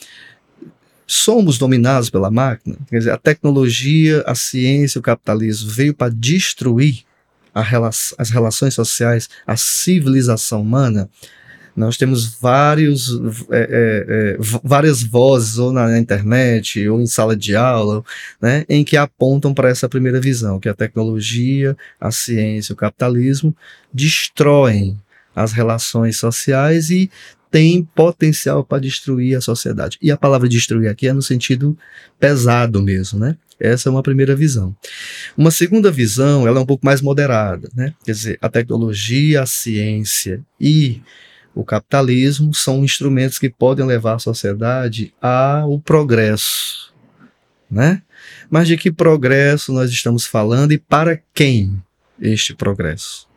somos 1.08 1.58
dominados 1.58 2.10
pela 2.10 2.30
máquina. 2.30 2.76
Quer 2.90 2.98
dizer, 2.98 3.12
a 3.12 3.18
tecnologia, 3.18 4.24
a 4.28 4.36
ciência, 4.36 5.00
o 5.00 5.02
capitalismo 5.02 5.70
veio 5.70 5.94
para 5.94 6.12
destruir 6.14 7.06
rela 7.62 7.90
as 8.18 8.30
relações 8.30 8.74
sociais, 8.74 9.30
a 9.46 9.56
civilização 9.56 10.62
humana. 10.62 11.10
Nós 11.76 11.96
temos 11.96 12.40
vários, 12.40 13.12
é, 13.52 13.60
é, 13.60 14.06
é, 14.10 14.38
várias 14.64 15.04
vozes, 15.04 15.60
ou 15.60 15.72
na 15.72 15.98
internet, 15.98 16.88
ou 16.90 17.00
em 17.00 17.06
sala 17.06 17.36
de 17.36 17.56
aula, 17.56 18.04
né, 18.42 18.66
em 18.68 18.84
que 18.84 18.98
apontam 18.98 19.54
para 19.54 19.70
essa 19.70 19.88
primeira 19.88 20.20
visão, 20.20 20.60
que 20.60 20.68
a 20.68 20.74
tecnologia, 20.74 21.78
a 22.02 22.10
ciência, 22.10 22.74
o 22.74 22.76
capitalismo 22.76 23.56
destroem 23.94 25.00
as 25.36 25.54
relações 25.54 26.18
sociais 26.18 26.90
e 26.90 27.12
tem 27.50 27.84
potencial 27.96 28.64
para 28.64 28.82
destruir 28.82 29.36
a 29.36 29.42
sociedade. 29.42 29.98
E 30.02 30.12
a 30.12 30.18
palavra 30.18 30.50
destruir 30.50 30.90
aqui 30.90 31.08
é 31.08 31.14
no 31.14 31.22
sentido 31.22 31.78
pesado 32.20 32.82
mesmo, 32.82 33.20
né? 33.20 33.38
Essa 33.60 33.90
é 33.90 33.92
uma 33.92 34.04
primeira 34.04 34.36
visão. 34.36 34.76
Uma 35.36 35.50
segunda 35.50 35.90
visão, 35.92 36.48
ela 36.48 36.60
é 36.60 36.62
um 36.62 36.66
pouco 36.66 36.86
mais 36.86 37.02
moderada, 37.02 37.70
né? 37.76 37.94
Quer 38.06 38.12
dizer, 38.12 38.38
a 38.42 38.50
tecnologia, 38.50 39.42
a 39.42 39.46
ciência 39.46 40.42
e 40.60 41.02
o 41.56 41.64
capitalismo 41.64 42.54
são 42.54 42.84
instrumentos 42.84 43.40
que 43.40 43.50
podem 43.50 43.84
levar 43.84 44.16
a 44.16 44.20
sociedade 44.20 45.12
ao 45.20 45.80
progresso, 45.80 46.94
né? 47.70 48.04
Mas 48.50 48.68
de 48.68 48.78
que 48.78 48.92
progresso 48.92 49.74
nós 49.74 49.90
estamos 49.90 50.26
falando 50.28 50.72
e 50.72 50.78
para 50.78 51.20
quem 51.34 51.82
este 52.22 52.54
progresso? 52.54 53.28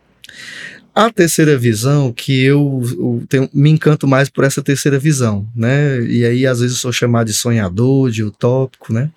A 0.95 1.11
terceira 1.11 1.57
visão, 1.57 2.13
que 2.13 2.43
eu, 2.43 2.83
eu 2.99 3.25
tenho, 3.29 3.49
me 3.55 3.71
encanto 3.71 4.09
mais 4.09 4.29
por 4.29 4.43
essa 4.43 4.61
terceira 4.61 4.99
visão, 4.99 5.49
né? 5.55 6.01
E 6.03 6.25
aí, 6.25 6.47
às 6.47 6.61
vezes, 6.61 6.77
eu 6.77 6.81
sou 6.81 6.93
chamado 6.93 7.29
de 7.29 7.33
sonhador, 7.33 8.11
de 8.11 8.25
utópico, 8.25 8.93
né? 8.93 9.11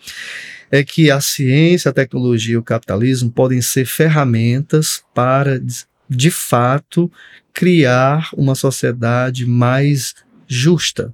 É 0.72 0.84
que 0.84 1.10
a 1.10 1.20
ciência, 1.20 1.89
a 1.89 1.94
tecnologia 1.94 2.53
e 2.53 2.58
o 2.58 2.63
capitalismo 2.63 3.32
podem 3.32 3.62
ser 3.62 3.86
ferramentas 3.86 5.03
para, 5.15 5.62
de 6.08 6.32
fato, 6.32 7.12
criar 7.51 8.30
uma 8.34 8.53
sociedade 8.53 9.46
mais 9.46 10.13
justa, 10.48 11.13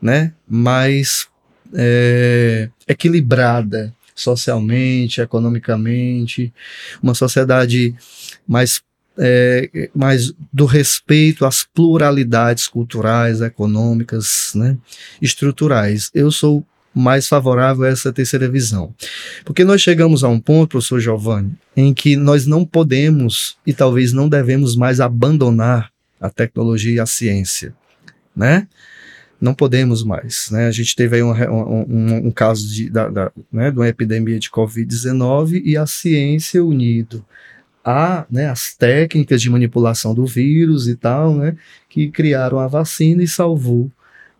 né? 0.00 0.32
Mais 0.48 1.26
é, 1.74 2.68
equilibrada 2.86 3.92
socialmente, 4.14 5.20
economicamente, 5.20 6.54
uma 7.02 7.14
sociedade 7.14 7.94
mais 8.46 8.80
é, 9.18 9.90
mas 9.94 10.32
do 10.52 10.64
respeito 10.64 11.44
às 11.44 11.64
pluralidades 11.64 12.66
culturais, 12.66 13.40
econômicas, 13.40 14.52
né, 14.54 14.76
estruturais. 15.20 16.10
Eu 16.14 16.30
sou 16.30 16.64
mais 16.94 17.26
favorável 17.26 17.84
a 17.84 17.88
essa 17.88 18.12
terceira 18.12 18.48
visão. 18.48 18.94
Porque 19.44 19.64
nós 19.64 19.80
chegamos 19.80 20.22
a 20.22 20.28
um 20.28 20.38
ponto, 20.38 20.70
professor 20.70 21.00
Giovanni, 21.00 21.52
em 21.76 21.92
que 21.92 22.14
nós 22.14 22.46
não 22.46 22.64
podemos 22.64 23.56
e 23.66 23.72
talvez 23.72 24.12
não 24.12 24.28
devemos 24.28 24.76
mais 24.76 25.00
abandonar 25.00 25.90
a 26.20 26.30
tecnologia 26.30 26.94
e 26.94 27.00
a 27.00 27.06
ciência, 27.06 27.74
né? 28.34 28.68
Não 29.40 29.52
podemos 29.52 30.04
mais, 30.04 30.48
né? 30.50 30.68
A 30.68 30.70
gente 30.70 30.94
teve 30.94 31.16
aí 31.16 31.22
um, 31.22 31.32
um, 31.32 32.26
um 32.28 32.30
caso 32.30 32.66
de, 32.66 32.88
da, 32.88 33.08
da, 33.08 33.32
né, 33.52 33.70
de 33.70 33.76
uma 33.76 33.88
epidemia 33.88 34.38
de 34.38 34.48
Covid-19 34.48 35.60
e 35.64 35.76
a 35.76 35.86
ciência 35.86 36.64
unido 36.64 37.24
né, 38.30 38.48
as 38.48 38.74
técnicas 38.74 39.42
de 39.42 39.50
manipulação 39.50 40.14
do 40.14 40.24
vírus 40.24 40.88
e 40.88 40.96
tal, 40.96 41.34
né, 41.34 41.56
que 41.88 42.08
criaram 42.10 42.58
a 42.58 42.66
vacina 42.66 43.22
e 43.22 43.28
salvou 43.28 43.90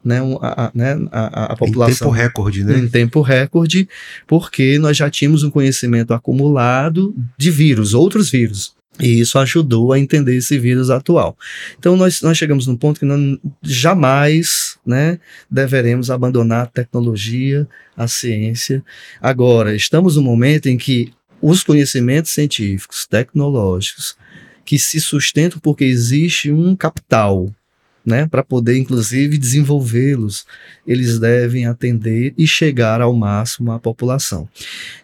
né, 0.04 0.20
a, 0.40 0.66
a, 0.66 0.70
né, 0.74 0.98
a, 1.10 1.52
a 1.52 1.56
população. 1.56 2.08
Em 2.08 2.10
tempo 2.10 2.10
recorde, 2.10 2.64
né? 2.64 2.78
Em 2.78 2.88
tempo 2.88 3.20
recorde, 3.22 3.88
porque 4.26 4.78
nós 4.78 4.96
já 4.96 5.08
tínhamos 5.08 5.42
um 5.42 5.50
conhecimento 5.50 6.12
acumulado 6.12 7.14
de 7.38 7.50
vírus, 7.50 7.94
outros 7.94 8.30
vírus. 8.30 8.74
E 9.00 9.18
isso 9.18 9.38
ajudou 9.38 9.92
a 9.92 9.98
entender 9.98 10.36
esse 10.36 10.56
vírus 10.56 10.88
atual. 10.88 11.36
Então 11.78 11.96
nós, 11.96 12.22
nós 12.22 12.38
chegamos 12.38 12.66
num 12.66 12.76
ponto 12.76 13.00
que 13.00 13.06
não, 13.06 13.38
jamais 13.60 14.76
né, 14.86 15.18
deveremos 15.50 16.10
abandonar 16.10 16.64
a 16.64 16.66
tecnologia, 16.66 17.66
a 17.96 18.06
ciência. 18.06 18.84
Agora, 19.20 19.74
estamos 19.74 20.16
num 20.16 20.22
momento 20.22 20.68
em 20.68 20.76
que 20.76 21.12
os 21.46 21.62
conhecimentos 21.62 22.30
científicos, 22.30 23.06
tecnológicos, 23.06 24.16
que 24.64 24.78
se 24.78 24.98
sustentam 24.98 25.60
porque 25.60 25.84
existe 25.84 26.50
um 26.50 26.74
capital, 26.74 27.54
né, 28.02 28.26
para 28.26 28.42
poder 28.42 28.78
inclusive 28.78 29.36
desenvolvê-los, 29.36 30.46
eles 30.86 31.18
devem 31.18 31.66
atender 31.66 32.32
e 32.38 32.46
chegar 32.46 33.02
ao 33.02 33.12
máximo 33.12 33.72
à 33.72 33.78
população. 33.78 34.48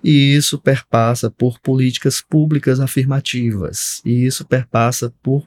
E 0.03 0.35
isso 0.35 0.59
perpassa 0.59 1.31
por 1.31 1.61
políticas 1.61 2.23
públicas 2.23 2.81
afirmativas, 2.81 4.00
e 4.03 4.25
isso 4.25 4.43
perpassa 4.43 5.13
por 5.23 5.45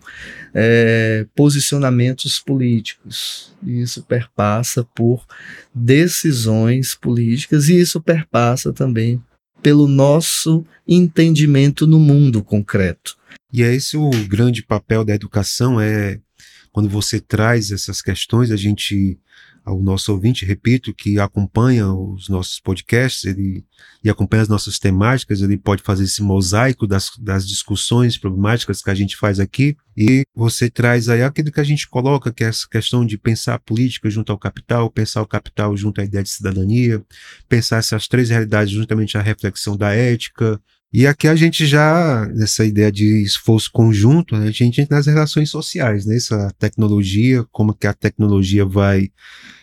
é, 0.53 1.25
posicionamentos 1.35 2.39
políticos, 2.39 3.51
e 3.63 3.81
isso 3.81 4.03
perpassa 4.03 4.83
por 4.95 5.25
decisões 5.73 6.93
políticas, 6.93 7.67
e 7.67 7.79
isso 7.79 7.99
perpassa 7.99 8.71
também 8.71 9.19
pelo 9.63 9.87
nosso 9.87 10.65
entendimento 10.87 11.87
no 11.87 11.97
mundo 11.97 12.43
concreto. 12.43 13.17
E 13.51 13.63
é 13.63 13.73
esse 13.73 13.95
o 13.95 14.09
grande 14.27 14.61
papel 14.61 15.05
da 15.05 15.15
educação, 15.15 15.79
é 15.79 16.19
quando 16.71 16.89
você 16.89 17.19
traz 17.19 17.71
essas 17.71 18.01
questões, 18.01 18.51
a 18.51 18.57
gente 18.57 19.17
ao 19.65 19.81
nosso 19.81 20.11
ouvinte, 20.11 20.45
repito, 20.45 20.93
que 20.93 21.19
acompanha 21.19 21.91
os 21.91 22.27
nossos 22.27 22.59
podcasts 22.59 23.23
ele, 23.23 23.63
e 24.03 24.09
acompanha 24.09 24.43
as 24.43 24.49
nossas 24.49 24.77
temáticas, 24.77 25.41
ele 25.41 25.57
pode 25.57 25.81
fazer 25.81 26.03
esse 26.03 26.21
mosaico 26.21 26.85
das, 26.85 27.11
das 27.17 27.47
discussões 27.47 28.17
problemáticas 28.17 28.81
que 28.81 28.89
a 28.89 28.95
gente 28.95 29.15
faz 29.15 29.39
aqui. 29.39 29.77
E 29.95 30.23
você 30.35 30.69
traz 30.69 31.07
aí 31.07 31.23
aquilo 31.23 31.51
que 31.51 31.59
a 31.59 31.63
gente 31.63 31.87
coloca, 31.87 32.33
que 32.33 32.43
é 32.43 32.47
essa 32.47 32.67
questão 32.69 33.05
de 33.05 33.17
pensar 33.17 33.55
a 33.55 33.59
política 33.59 34.09
junto 34.09 34.31
ao 34.31 34.37
capital, 34.37 34.89
pensar 34.89 35.21
o 35.21 35.27
capital 35.27 35.75
junto 35.77 36.01
à 36.01 36.03
ideia 36.03 36.23
de 36.23 36.29
cidadania, 36.29 37.01
pensar 37.47 37.77
essas 37.77 38.07
três 38.07 38.29
realidades 38.29 38.73
juntamente 38.73 39.17
à 39.17 39.21
reflexão 39.21 39.77
da 39.77 39.93
ética, 39.93 40.59
e 40.93 41.07
aqui 41.07 41.27
a 41.27 41.35
gente 41.35 41.65
já, 41.65 42.27
nessa 42.35 42.63
ideia 42.63 42.91
de 42.91 43.23
esforço 43.23 43.71
conjunto, 43.71 44.37
né, 44.37 44.47
a 44.47 44.51
gente 44.51 44.79
entra 44.79 44.97
nas 44.97 45.07
relações 45.07 45.49
sociais, 45.49 46.05
né? 46.05 46.15
Essa 46.15 46.53
tecnologia, 46.59 47.43
como 47.51 47.73
que 47.73 47.87
a 47.87 47.93
tecnologia 47.93 48.63
vai 48.63 49.09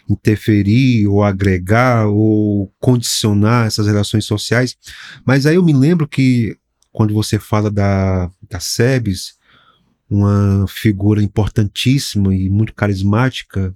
interferir 0.09 1.07
ou 1.07 1.23
agregar 1.23 2.09
ou 2.09 2.73
condicionar 2.81 3.69
essas 3.69 3.87
relações 3.87 4.25
sociais. 4.25 4.77
Mas 5.25 5.47
aí 5.47 5.55
eu 5.55 5.65
me 5.65 5.73
lembro 5.73 6.09
que 6.09 6.57
quando 6.93 7.15
você 7.15 7.39
fala 7.39 7.71
da, 7.71 8.29
da 8.49 8.59
SEBS, 8.59 9.35
uma 10.11 10.67
figura 10.67 11.23
importantíssima 11.23 12.35
e 12.35 12.51
muito 12.51 12.75
carismática, 12.75 13.73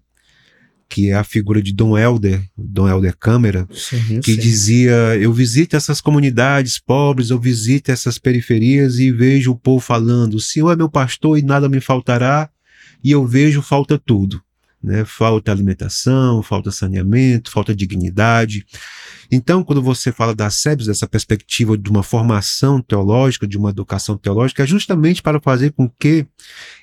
que 0.95 1.11
é 1.11 1.15
a 1.15 1.25
figura 1.25 1.61
de 1.61 1.73
Dom 1.73 1.99
Helder, 1.99 2.41
Dom 2.57 2.89
Helder 2.89 3.17
Câmara, 3.19 3.67
sim, 3.73 4.21
que 4.21 4.35
sim. 4.35 4.41
dizia: 4.41 5.17
Eu 5.21 5.33
visito 5.33 5.75
essas 5.75 6.01
comunidades 6.01 6.79
pobres, 6.79 7.31
eu 7.31 7.41
visito 7.41 7.91
essas 7.91 8.17
periferias 8.17 9.01
e 9.01 9.11
vejo 9.11 9.51
o 9.51 9.59
povo 9.59 9.81
falando: 9.81 10.35
O 10.35 10.41
Senhor 10.41 10.71
é 10.71 10.77
meu 10.77 10.89
pastor 10.89 11.37
e 11.37 11.43
nada 11.43 11.69
me 11.69 11.81
faltará, 11.81 12.49
e 13.03 13.11
eu 13.11 13.27
vejo 13.27 13.61
falta 13.61 13.99
tudo. 13.99 14.41
Né? 14.85 15.03
Falta 15.07 15.51
alimentação, 15.51 16.43
falta 16.43 16.71
saneamento, 16.71 17.51
falta 17.51 17.75
dignidade. 17.75 18.67
Então, 19.33 19.65
quando 19.65 19.81
você 19.81 20.13
fala 20.13 20.35
da 20.35 20.51
SEBS, 20.51 20.87
dessa 20.87 21.09
perspectiva 21.09 21.79
de 21.79 21.89
uma 21.89 22.03
formação 22.03 22.83
teológica, 22.83 23.47
de 23.47 23.57
uma 23.57 23.71
educação 23.71 24.19
teológica, 24.19 24.63
é 24.63 24.67
justamente 24.67 25.23
para 25.23 25.41
fazer 25.41 25.73
com 25.73 25.89
que 25.89 26.27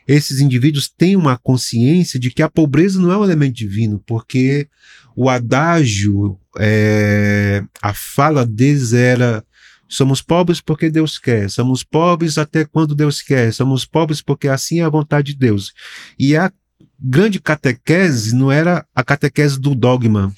esses 0.07 0.39
indivíduos 0.39 0.89
tenham 0.89 1.21
uma 1.21 1.37
consciência 1.37 2.19
de 2.19 2.31
que 2.31 2.41
a 2.41 2.49
pobreza 2.49 2.99
não 2.99 3.11
é 3.11 3.17
um 3.19 3.23
elemento 3.23 3.53
divino, 3.53 4.01
porque 4.03 4.67
o 5.15 5.29
adágio, 5.29 6.39
é, 6.57 7.63
a 7.83 7.93
fala 7.93 8.43
deles 8.47 8.93
era 8.93 9.45
Somos 9.91 10.21
pobres 10.21 10.61
porque 10.61 10.89
Deus 10.89 11.19
quer, 11.19 11.49
somos 11.49 11.83
pobres 11.83 12.37
até 12.37 12.63
quando 12.63 12.95
Deus 12.95 13.21
quer, 13.21 13.51
somos 13.51 13.83
pobres 13.83 14.21
porque 14.21 14.47
assim 14.47 14.79
é 14.79 14.83
a 14.83 14.89
vontade 14.89 15.33
de 15.33 15.37
Deus. 15.37 15.73
E 16.17 16.33
a 16.33 16.49
grande 17.01 17.39
catequese 17.39 18.35
não 18.35 18.51
era 18.51 18.85
a 18.93 19.03
catequese 19.03 19.59
do 19.59 19.73
dogma, 19.73 20.33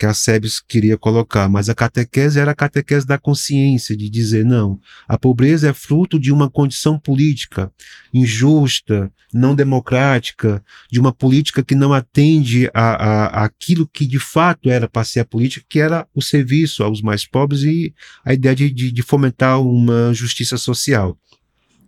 que 0.00 0.06
a 0.06 0.14
SEBS 0.14 0.60
queria 0.66 0.96
colocar, 0.96 1.46
mas 1.46 1.68
a 1.68 1.74
catequese 1.74 2.40
era 2.40 2.52
a 2.52 2.54
catequese 2.54 3.06
da 3.06 3.18
consciência, 3.18 3.94
de 3.94 4.08
dizer, 4.08 4.46
não, 4.46 4.80
a 5.06 5.18
pobreza 5.18 5.68
é 5.68 5.74
fruto 5.74 6.18
de 6.18 6.32
uma 6.32 6.48
condição 6.48 6.98
política 6.98 7.70
injusta, 8.12 9.12
não 9.32 9.54
democrática, 9.54 10.64
de 10.90 10.98
uma 10.98 11.12
política 11.12 11.62
que 11.62 11.74
não 11.74 11.92
atende 11.92 12.70
a, 12.72 12.94
a, 12.94 13.44
aquilo 13.44 13.86
que 13.86 14.06
de 14.06 14.18
fato 14.18 14.70
era 14.70 14.88
para 14.88 15.04
ser 15.04 15.20
a 15.20 15.24
política, 15.24 15.66
que 15.68 15.78
era 15.78 16.08
o 16.14 16.22
serviço 16.22 16.82
aos 16.82 17.02
mais 17.02 17.26
pobres 17.26 17.62
e 17.62 17.94
a 18.24 18.32
ideia 18.32 18.56
de, 18.56 18.70
de, 18.70 18.90
de 18.90 19.02
fomentar 19.02 19.60
uma 19.60 20.14
justiça 20.14 20.56
social. 20.56 21.16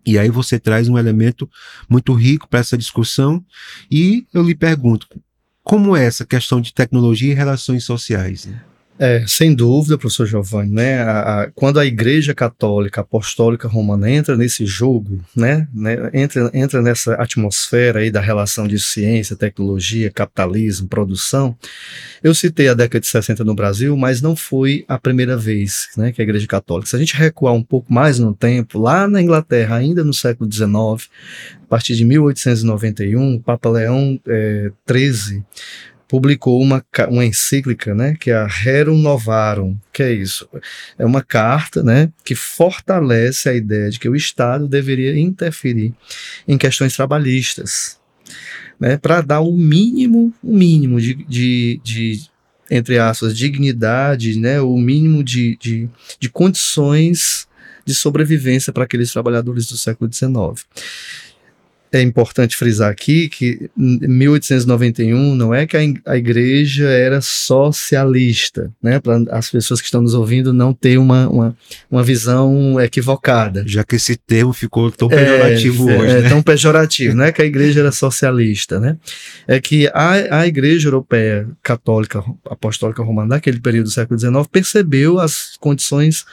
E 0.04 0.18
aí 0.18 0.28
você 0.28 0.58
traz 0.58 0.88
um 0.88 0.98
elemento 0.98 1.48
muito 1.88 2.12
rico 2.12 2.48
para 2.48 2.60
essa 2.60 2.76
discussão 2.76 3.44
e 3.90 4.26
eu 4.32 4.42
lhe 4.42 4.54
pergunto, 4.54 5.06
Como 5.62 5.96
é 5.96 6.04
essa 6.04 6.26
questão 6.26 6.60
de 6.60 6.74
tecnologia 6.74 7.30
e 7.30 7.36
relações 7.36 7.84
sociais? 7.84 8.46
Né? 8.46 8.60
É, 8.98 9.24
sem 9.26 9.54
dúvida, 9.54 9.96
professor 9.96 10.26
Giovanni, 10.26 10.70
né? 10.70 11.02
A, 11.02 11.42
a, 11.42 11.50
quando 11.52 11.80
a 11.80 11.86
Igreja 11.86 12.34
Católica 12.34 13.00
Apostólica 13.00 13.66
Romana 13.66 14.10
entra 14.10 14.36
nesse 14.36 14.66
jogo, 14.66 15.18
né? 15.34 15.66
né 15.74 16.10
entra, 16.12 16.50
entra 16.52 16.82
nessa 16.82 17.14
atmosfera 17.14 18.00
aí 18.00 18.10
da 18.10 18.20
relação 18.20 18.68
de 18.68 18.78
ciência, 18.78 19.34
tecnologia, 19.34 20.10
capitalismo, 20.10 20.88
produção. 20.88 21.56
Eu 22.22 22.34
citei 22.34 22.68
a 22.68 22.74
década 22.74 23.00
de 23.00 23.06
60 23.06 23.42
no 23.42 23.54
Brasil, 23.54 23.96
mas 23.96 24.20
não 24.20 24.36
foi 24.36 24.84
a 24.86 24.98
primeira 24.98 25.36
vez 25.36 25.88
né, 25.96 26.12
que 26.12 26.20
a 26.20 26.24
Igreja 26.24 26.46
Católica. 26.46 26.88
Se 26.88 26.94
a 26.94 26.98
gente 26.98 27.16
recuar 27.16 27.54
um 27.54 27.62
pouco 27.62 27.92
mais 27.92 28.18
no 28.18 28.34
tempo, 28.34 28.78
lá 28.78 29.08
na 29.08 29.22
Inglaterra, 29.22 29.76
ainda 29.76 30.04
no 30.04 30.12
século 30.12 30.52
XIX, 30.52 31.10
a 31.64 31.66
partir 31.68 31.96
de 31.96 32.04
1891, 32.04 33.36
o 33.36 33.40
Papa 33.40 33.70
Leão 33.70 34.20
XIII 34.88 35.42
publicou 36.12 36.60
uma, 36.60 36.84
uma 37.08 37.24
encíclica, 37.24 37.94
né, 37.94 38.14
que 38.20 38.30
é 38.30 38.34
a 38.34 38.46
Rerum 38.46 38.98
Novarum, 38.98 39.78
que 39.90 40.02
é 40.02 40.12
isso, 40.12 40.46
é 40.98 41.06
uma 41.06 41.22
carta, 41.22 41.82
né, 41.82 42.12
que 42.22 42.34
fortalece 42.34 43.48
a 43.48 43.54
ideia 43.54 43.88
de 43.88 43.98
que 43.98 44.10
o 44.10 44.14
Estado 44.14 44.68
deveria 44.68 45.18
interferir 45.18 45.94
em 46.46 46.58
questões 46.58 46.94
trabalhistas, 46.94 47.98
né, 48.78 48.98
para 48.98 49.22
dar 49.22 49.40
o 49.40 49.56
mínimo, 49.56 50.34
o 50.42 50.54
mínimo 50.54 51.00
de, 51.00 51.14
de, 51.14 51.80
de, 51.82 52.20
entre 52.70 52.98
aspas, 52.98 53.34
dignidade, 53.34 54.38
né, 54.38 54.60
o 54.60 54.76
mínimo 54.76 55.24
de, 55.24 55.56
de, 55.58 55.88
de 56.20 56.28
condições 56.28 57.48
de 57.86 57.94
sobrevivência 57.94 58.70
para 58.70 58.84
aqueles 58.84 59.10
trabalhadores 59.10 59.66
do 59.66 59.78
século 59.78 60.12
XIX 60.12 60.62
é 61.92 62.00
importante 62.00 62.56
frisar 62.56 62.90
aqui 62.90 63.28
que 63.28 63.70
em 63.76 64.08
1891 64.08 65.34
não 65.34 65.52
é 65.52 65.66
que 65.66 65.76
a, 65.76 66.16
igreja 66.16 66.88
era 66.88 67.20
socialista, 67.20 68.72
né? 68.82 68.98
Para 68.98 69.22
as 69.30 69.50
pessoas 69.50 69.78
que 69.78 69.84
estão 69.84 70.00
nos 70.00 70.14
ouvindo 70.14 70.54
não 70.54 70.72
ter 70.72 70.96
uma, 70.96 71.28
uma, 71.28 71.56
uma 71.90 72.02
visão 72.02 72.80
equivocada. 72.80 73.62
Já 73.66 73.84
que 73.84 73.96
esse 73.96 74.16
termo 74.16 74.54
ficou 74.54 74.90
tão 74.90 75.08
pejorativo 75.08 75.90
é, 75.90 75.98
hoje. 75.98 76.16
É, 76.16 76.22
né? 76.22 76.28
tão 76.30 76.42
pejorativo, 76.42 77.14
não 77.14 77.24
é 77.24 77.32
que 77.32 77.42
a 77.42 77.44
igreja 77.44 77.80
era 77.80 77.92
socialista, 77.92 78.80
né? 78.80 78.96
É 79.46 79.60
que 79.60 79.86
a, 79.88 80.38
a 80.38 80.46
igreja 80.46 80.88
europeia 80.88 81.46
católica 81.62 82.24
apostólica 82.48 83.02
romana 83.02 83.34
naquele 83.34 83.60
período 83.60 83.84
do 83.84 83.90
século 83.90 84.18
XIX 84.18 84.32
percebeu 84.50 85.18
as 85.18 85.58
condições 85.60 86.24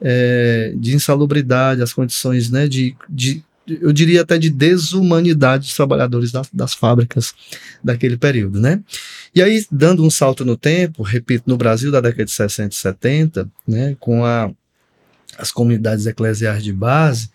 é, 0.00 0.72
de 0.76 0.94
insalubridade, 0.94 1.82
as 1.82 1.92
condições 1.92 2.48
né, 2.48 2.68
de, 2.68 2.94
de 3.08 3.42
eu 3.80 3.92
diria 3.92 4.22
até 4.22 4.38
de 4.38 4.50
desumanidade 4.50 5.64
dos 5.64 5.76
trabalhadores 5.76 6.32
das, 6.32 6.48
das 6.52 6.74
fábricas 6.74 7.34
daquele 7.82 8.16
período, 8.16 8.60
né? 8.60 8.80
E 9.34 9.42
aí, 9.42 9.64
dando 9.70 10.04
um 10.04 10.10
salto 10.10 10.44
no 10.44 10.56
tempo, 10.56 11.02
repito, 11.02 11.44
no 11.46 11.56
Brasil 11.56 11.90
da 11.90 12.00
década 12.00 12.24
de 12.24 12.30
60 12.30 12.74
e 12.74 12.78
70, 12.78 13.50
né, 13.66 13.96
com 14.00 14.24
a, 14.24 14.50
as 15.38 15.52
comunidades 15.52 16.06
eclesiais 16.06 16.64
de 16.64 16.72
base, 16.72 17.30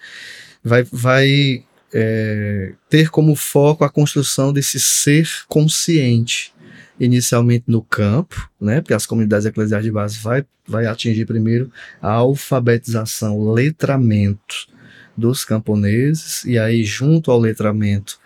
vai, 0.63 0.83
vai 0.91 1.63
é, 1.93 2.73
ter 2.89 3.09
como 3.09 3.35
foco 3.35 3.83
a 3.83 3.89
construção 3.89 4.51
desse 4.51 4.79
ser 4.79 5.29
consciente, 5.47 6.53
inicialmente 6.99 7.65
no 7.67 7.81
campo, 7.81 8.49
né, 8.59 8.81
porque 8.81 8.93
as 8.93 9.05
comunidades 9.05 9.45
eclesiais 9.45 9.83
de 9.83 9.91
base 9.91 10.17
vai, 10.19 10.45
vai 10.67 10.85
atingir 10.85 11.25
primeiro 11.25 11.71
a 12.01 12.11
alfabetização, 12.11 13.51
letramento, 13.51 14.67
dos 15.15 15.45
camponeses, 15.45 16.43
e 16.45 16.57
aí, 16.57 16.83
junto 16.83 17.31
ao 17.31 17.39
letramento, 17.39 18.19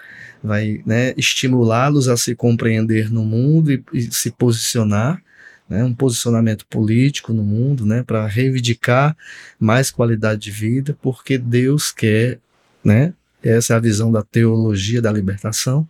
vai 0.43 0.81
né, 0.85 1.13
estimulá-los 1.17 2.07
a 2.07 2.17
se 2.17 2.33
compreender 2.35 3.11
no 3.11 3.23
mundo 3.23 3.71
e, 3.71 3.83
e 3.93 4.01
se 4.11 4.31
posicionar, 4.31 5.21
né, 5.69 5.83
um 5.83 5.93
posicionamento 5.93 6.65
político 6.65 7.33
no 7.33 7.43
mundo, 7.43 7.85
né, 7.85 8.03
para 8.03 8.25
reivindicar 8.25 9.15
mais 9.59 9.91
qualidade 9.91 10.41
de 10.41 10.51
vida, 10.51 10.97
porque 11.01 11.37
Deus 11.37 11.91
quer, 11.91 12.39
né, 12.83 13.13
essa 13.43 13.73
é 13.73 13.77
a 13.77 13.79
visão 13.79 14.11
da 14.11 14.21
teologia 14.21 15.01
da 15.01 15.11
libertação. 15.11 15.87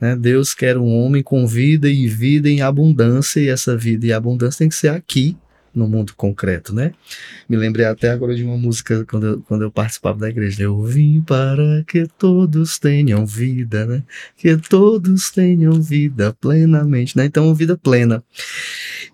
Né? 0.00 0.14
Deus 0.14 0.52
quer 0.52 0.76
um 0.76 0.94
homem 0.94 1.22
com 1.22 1.46
vida 1.46 1.88
e 1.88 2.06
vida 2.06 2.50
em 2.50 2.60
abundância, 2.60 3.40
e 3.40 3.48
essa 3.48 3.76
vida 3.76 4.06
e 4.06 4.12
abundância 4.12 4.58
tem 4.58 4.68
que 4.68 4.74
ser 4.74 4.88
aqui, 4.88 5.36
no 5.74 5.88
mundo 5.88 6.12
concreto, 6.14 6.74
né? 6.74 6.92
Me 7.48 7.56
lembrei 7.56 7.86
até 7.86 8.10
agora 8.10 8.34
de 8.34 8.44
uma 8.44 8.56
música 8.56 9.04
quando 9.08 9.26
eu, 9.26 9.40
quando 9.42 9.62
eu 9.62 9.70
participava 9.70 10.18
da 10.18 10.28
igreja. 10.28 10.62
Eu 10.64 10.82
vim 10.82 11.20
para 11.22 11.82
que 11.86 12.06
todos 12.18 12.78
tenham 12.78 13.24
vida, 13.24 13.86
né? 13.86 14.02
Que 14.36 14.56
todos 14.56 15.30
tenham 15.30 15.80
vida 15.80 16.36
plenamente, 16.40 17.16
né? 17.16 17.24
Então, 17.24 17.54
vida 17.54 17.76
plena. 17.76 18.22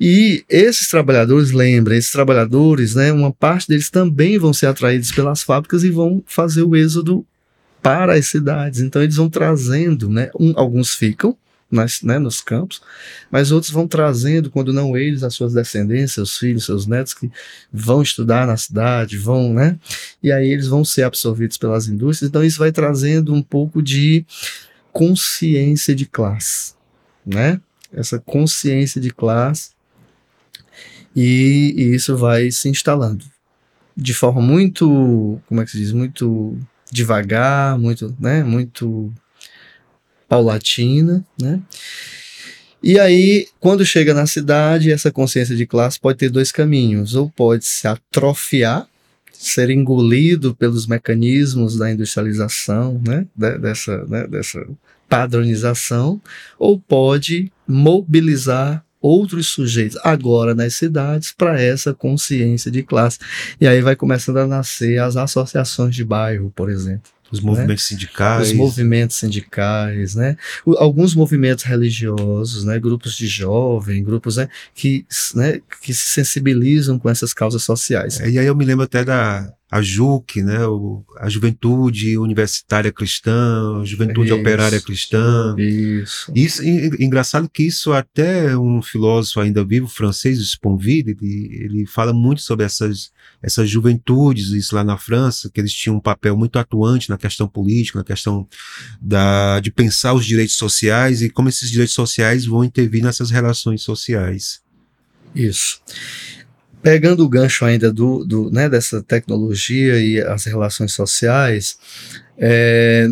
E 0.00 0.44
esses 0.48 0.88
trabalhadores, 0.88 1.50
lembrem, 1.52 1.98
esses 1.98 2.12
trabalhadores, 2.12 2.94
né? 2.94 3.12
Uma 3.12 3.32
parte 3.32 3.68
deles 3.68 3.90
também 3.90 4.38
vão 4.38 4.52
ser 4.52 4.66
atraídos 4.66 5.12
pelas 5.12 5.42
fábricas 5.42 5.84
e 5.84 5.90
vão 5.90 6.22
fazer 6.26 6.62
o 6.62 6.74
êxodo 6.74 7.24
para 7.82 8.14
as 8.14 8.26
cidades. 8.26 8.80
Então, 8.80 9.02
eles 9.02 9.16
vão 9.16 9.30
trazendo, 9.30 10.08
né? 10.08 10.30
Um, 10.38 10.52
alguns 10.56 10.94
ficam, 10.94 11.36
nas, 11.70 12.02
né, 12.02 12.18
nos 12.18 12.40
campos, 12.40 12.80
mas 13.30 13.52
outros 13.52 13.72
vão 13.72 13.86
trazendo, 13.86 14.50
quando 14.50 14.72
não 14.72 14.96
eles, 14.96 15.22
as 15.22 15.34
suas 15.34 15.52
descendências, 15.52 16.12
seus 16.12 16.38
filhos, 16.38 16.64
seus 16.64 16.86
netos, 16.86 17.14
que 17.14 17.30
vão 17.72 18.02
estudar 18.02 18.46
na 18.46 18.56
cidade, 18.56 19.18
vão, 19.18 19.52
né? 19.52 19.78
E 20.22 20.32
aí 20.32 20.48
eles 20.48 20.66
vão 20.66 20.84
ser 20.84 21.02
absorvidos 21.02 21.56
pelas 21.56 21.88
indústrias. 21.88 22.28
Então 22.28 22.42
isso 22.42 22.58
vai 22.58 22.72
trazendo 22.72 23.34
um 23.34 23.42
pouco 23.42 23.82
de 23.82 24.24
consciência 24.92 25.94
de 25.94 26.06
classe, 26.06 26.74
né? 27.24 27.60
Essa 27.92 28.18
consciência 28.18 29.00
de 29.00 29.10
classe 29.10 29.70
e, 31.14 31.74
e 31.76 31.94
isso 31.94 32.16
vai 32.16 32.50
se 32.50 32.68
instalando 32.68 33.24
de 33.98 34.14
forma 34.14 34.40
muito, 34.40 35.40
como 35.48 35.60
é 35.60 35.64
que 35.64 35.72
se 35.72 35.78
diz, 35.78 35.92
muito 35.92 36.56
devagar, 36.90 37.76
muito, 37.76 38.14
né? 38.20 38.44
Muito 38.44 39.12
paulatina, 40.28 41.24
né? 41.40 41.60
E 42.82 42.98
aí, 42.98 43.48
quando 43.58 43.84
chega 43.84 44.14
na 44.14 44.26
cidade, 44.26 44.92
essa 44.92 45.10
consciência 45.10 45.56
de 45.56 45.66
classe 45.66 45.98
pode 45.98 46.18
ter 46.18 46.30
dois 46.30 46.52
caminhos: 46.52 47.14
ou 47.14 47.28
pode 47.28 47.64
se 47.64 47.88
atrofiar, 47.88 48.86
ser 49.32 49.70
engolido 49.70 50.54
pelos 50.54 50.86
mecanismos 50.86 51.76
da 51.76 51.90
industrialização, 51.90 53.00
né? 53.04 53.26
dessa, 53.36 54.04
né? 54.06 54.26
dessa 54.28 54.64
padronização, 55.08 56.20
ou 56.58 56.78
pode 56.78 57.50
mobilizar 57.66 58.84
outros 59.00 59.48
sujeitos 59.48 59.96
agora 60.02 60.54
nas 60.54 60.74
cidades 60.74 61.32
para 61.32 61.60
essa 61.60 61.94
consciência 61.94 62.70
de 62.70 62.82
classe. 62.82 63.18
E 63.60 63.66
aí 63.66 63.80
vai 63.80 63.96
começando 63.96 64.38
a 64.38 64.46
nascer 64.46 65.00
as 65.00 65.16
associações 65.16 65.94
de 65.94 66.04
bairro, 66.04 66.52
por 66.54 66.68
exemplo. 66.68 67.10
Os 67.30 67.40
movimentos 67.40 67.84
né? 67.84 67.88
sindicais. 67.96 68.48
Os 68.48 68.52
movimentos 68.54 69.16
sindicais, 69.16 70.14
né? 70.14 70.36
O, 70.64 70.76
alguns 70.78 71.14
movimentos 71.14 71.64
religiosos, 71.64 72.64
né? 72.64 72.78
Grupos 72.78 73.16
de 73.16 73.26
jovens, 73.26 74.04
grupos 74.04 74.36
né? 74.36 74.48
Que, 74.74 75.06
né? 75.34 75.60
que 75.82 75.92
se 75.92 76.06
sensibilizam 76.06 76.98
com 76.98 77.10
essas 77.10 77.34
causas 77.34 77.62
sociais. 77.62 78.20
É, 78.20 78.30
e 78.30 78.38
aí 78.38 78.46
eu 78.46 78.56
me 78.56 78.64
lembro 78.64 78.84
até 78.84 79.04
da 79.04 79.52
a 79.70 79.82
JUC, 79.82 80.42
né? 80.42 80.66
O, 80.66 81.04
a 81.18 81.28
Juventude 81.28 82.16
Universitária 82.16 82.92
Cristã, 82.92 83.80
a 83.80 83.84
Juventude 83.84 84.28
isso, 84.28 84.40
Operária 84.40 84.80
Cristã. 84.80 85.54
Isso. 85.58 86.32
isso 86.34 86.62
e, 86.62 87.04
engraçado 87.04 87.48
que 87.48 87.62
isso 87.62 87.92
até 87.92 88.56
um 88.56 88.80
filósofo 88.80 89.40
ainda 89.40 89.64
vivo, 89.64 89.86
francês, 89.86 90.38
Sponville, 90.38 91.16
ele, 91.20 91.50
ele 91.52 91.86
fala 91.86 92.12
muito 92.12 92.40
sobre 92.40 92.64
essas 92.64 93.10
essas 93.42 93.70
juventudes, 93.70 94.48
isso 94.48 94.74
lá 94.74 94.82
na 94.82 94.98
França, 94.98 95.48
que 95.52 95.60
eles 95.60 95.72
tinham 95.72 95.96
um 95.96 96.00
papel 96.00 96.36
muito 96.36 96.58
atuante 96.58 97.08
na 97.08 97.16
questão 97.16 97.46
política, 97.46 97.98
na 97.98 98.04
questão 98.04 98.48
da, 99.00 99.60
de 99.60 99.70
pensar 99.70 100.12
os 100.12 100.26
direitos 100.26 100.56
sociais 100.56 101.22
e 101.22 101.30
como 101.30 101.48
esses 101.48 101.70
direitos 101.70 101.94
sociais 101.94 102.44
vão 102.44 102.64
intervir 102.64 103.02
nessas 103.02 103.30
relações 103.30 103.82
sociais. 103.82 104.60
Isso. 105.34 105.80
Pegando 106.82 107.24
o 107.24 107.28
gancho 107.28 107.64
ainda 107.64 107.92
do, 107.92 108.24
do 108.24 108.50
né, 108.50 108.68
dessa 108.68 109.02
tecnologia 109.02 109.98
e 109.98 110.20
as 110.20 110.44
relações 110.44 110.92
sociais, 110.92 111.76
é, 112.36 113.10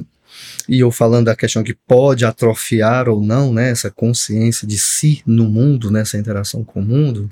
e 0.69 0.81
eu 0.81 0.91
falando 0.91 1.27
da 1.27 1.37
questão 1.37 1.63
que 1.63 1.75
pode 1.75 2.25
atrofiar 2.25 3.09
ou 3.09 3.23
não 3.23 3.53
né, 3.53 3.71
essa 3.71 3.91
consciência 3.91 4.67
de 4.67 4.79
si 4.79 5.23
no 5.27 5.45
mundo, 5.45 5.91
nessa 5.91 6.17
interação 6.17 6.65
com 6.65 6.81
o 6.81 6.85
mundo, 6.85 7.31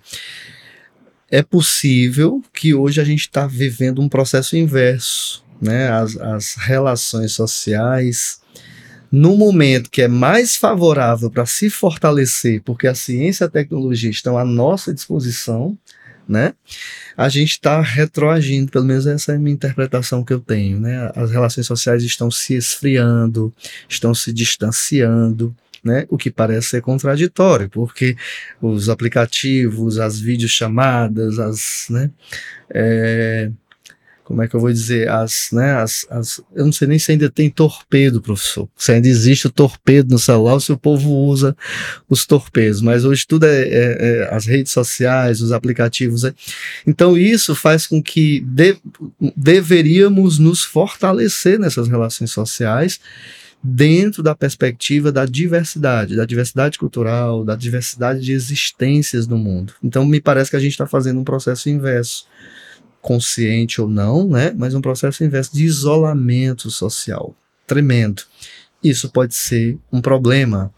é 1.31 1.42
possível 1.42 2.42
que 2.53 2.75
hoje 2.75 3.01
a 3.01 3.05
gente 3.05 3.23
está 3.23 3.47
vivendo 3.47 4.01
um 4.01 4.09
processo 4.09 4.57
inverso, 4.57 5.44
né? 5.61 5.88
As, 5.90 6.16
as 6.16 6.55
relações 6.55 7.33
sociais, 7.33 8.40
no 9.11 9.37
momento 9.37 9.90
que 9.90 10.03
é 10.03 10.09
mais 10.09 10.55
favorável 10.55 11.31
para 11.31 11.47
se 11.47 11.68
fortalecer, 11.70 12.62
porque 12.62 12.87
a 12.87 12.94
ciência 12.94 13.44
e 13.44 13.47
a 13.47 13.51
tecnologia 13.51 14.11
estão 14.11 14.38
à 14.38 14.44
nossa 14.44 14.94
disposição, 14.94 15.77
né? 16.29 16.55
A 17.17 17.29
gente 17.29 17.53
está 17.53 17.81
retroagindo, 17.81 18.71
pelo 18.71 18.85
menos 18.85 19.07
essa 19.07 19.33
é 19.33 19.37
a 19.37 19.39
minha 19.39 19.55
interpretação 19.55 20.25
que 20.25 20.33
eu 20.33 20.41
tenho, 20.41 20.81
né? 20.81 21.11
As 21.15 21.31
relações 21.31 21.67
sociais 21.67 22.03
estão 22.03 22.31
se 22.31 22.55
esfriando, 22.55 23.53
estão 23.89 24.15
se 24.15 24.33
distanciando, 24.33 25.55
né? 25.85 26.07
O 26.09 26.17
que 26.17 26.31
parece 26.31 26.69
ser 26.71 26.83
contraditório, 26.83 27.69
porque 27.69 28.17
os 28.61 28.89
aplicativos, 28.89 29.99
as 29.99 30.19
videochamadas, 30.19 31.39
as, 31.39 31.87
né? 31.91 32.11
É, 32.71 33.51
como 34.25 34.43
é 34.43 34.49
que 34.49 34.57
eu 34.57 34.61
vou 34.61 34.73
dizer, 34.73 35.09
as, 35.09 35.51
né, 35.53 35.75
as, 35.75 36.07
as, 36.11 36.41
eu 36.55 36.65
não 36.65 36.73
sei 36.73 36.89
nem 36.89 36.99
se 36.99 37.13
ainda 37.13 37.31
tem 37.31 37.51
torpedo, 37.51 38.23
professor, 38.23 38.67
se 38.75 38.91
ainda 38.91 39.07
existe 39.07 39.47
o 39.47 39.51
torpedo 39.51 40.11
no 40.11 40.19
celular, 40.19 40.59
se 40.61 40.73
o 40.73 40.79
povo 40.79 41.11
usa 41.11 41.55
os 42.09 42.25
torpedos, 42.25 42.81
mas 42.81 43.05
hoje 43.05 43.27
tudo 43.27 43.45
é, 43.45 43.63
é, 43.63 43.97
é 44.01 44.35
as 44.35 44.47
redes 44.47 44.73
sociais, 44.73 45.43
os 45.43 45.53
aplicativos, 45.53 46.25
é. 46.25 46.35
então 46.87 47.19
isso 47.19 47.55
faz 47.55 47.87
com 47.87 48.03
que 48.03 48.41
de, 48.41 48.79
deveríamos 49.37 50.39
nos 50.39 50.63
fortalecer 50.63 51.59
nessas 51.59 51.87
relações 51.87 52.31
sociais, 52.31 52.99
dentro 53.67 54.23
da 54.23 54.35
perspectiva 54.35 55.11
da 55.11 55.25
diversidade, 55.25 56.17
da 56.17 56.27
diversidade 56.27 56.79
cultural, 56.79 57.45
da 57.45 57.57
diversidade 57.57 58.21
de 58.21 58.33
existências 58.33 59.27
no 59.27 59.39
mundo. 59.39 59.73
Então, 59.83 60.05
me 60.05 60.21
parece 60.21 60.51
que 60.51 60.57
a 60.57 60.61
gente 60.61 60.73
está 60.73 60.87
fazendo 60.87 61.19
um 61.19 61.25
processo 61.25 61.71
inverso 61.71 62.27
consciente 63.05 63.83
ou 63.83 63.87
não, 63.87 64.27
né? 64.27 64.55
Mas 64.57 64.75
um 64.75 64.81
processo 64.81 65.23
inverso 65.23 65.55
de 65.55 65.62
isolamento 65.62 66.71
social 66.71 67.37
tremendo. 67.67 68.23
Isso 68.83 69.11
pode 69.11 69.35
ser 69.35 69.79
um 69.93 70.01
problema, 70.01 70.73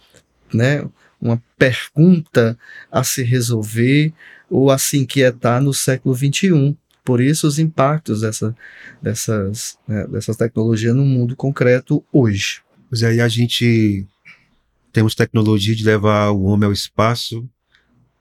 né? 0.53 0.85
Uma 1.21 1.41
pergunta 1.57 2.59
a 2.91 3.05
se 3.05 3.23
resolver 3.23 4.13
ou 4.51 4.73
a 4.73 4.77
se 4.77 4.99
inquietar 4.99 5.63
no 5.63 5.73
século 5.73 6.17
XXI. 6.17 6.77
Por 7.05 7.21
isso 7.21 7.47
os 7.47 7.61
impactos 7.61 8.23
dessa, 8.23 8.55
dessas, 9.01 9.79
né, 9.87 10.05
dessas 10.09 10.37
tecnologias 10.37 10.97
no 10.97 11.05
mundo 11.05 11.37
concreto 11.37 12.05
hoje. 12.13 12.61
Pois 12.89 13.05
aí 13.05 13.21
a 13.21 13.29
gente 13.29 14.05
temos 14.93 15.15
tecnologia 15.15 15.77
de 15.77 15.85
levar 15.85 16.31
o 16.31 16.43
homem 16.43 16.67
ao 16.67 16.73
espaço, 16.73 17.49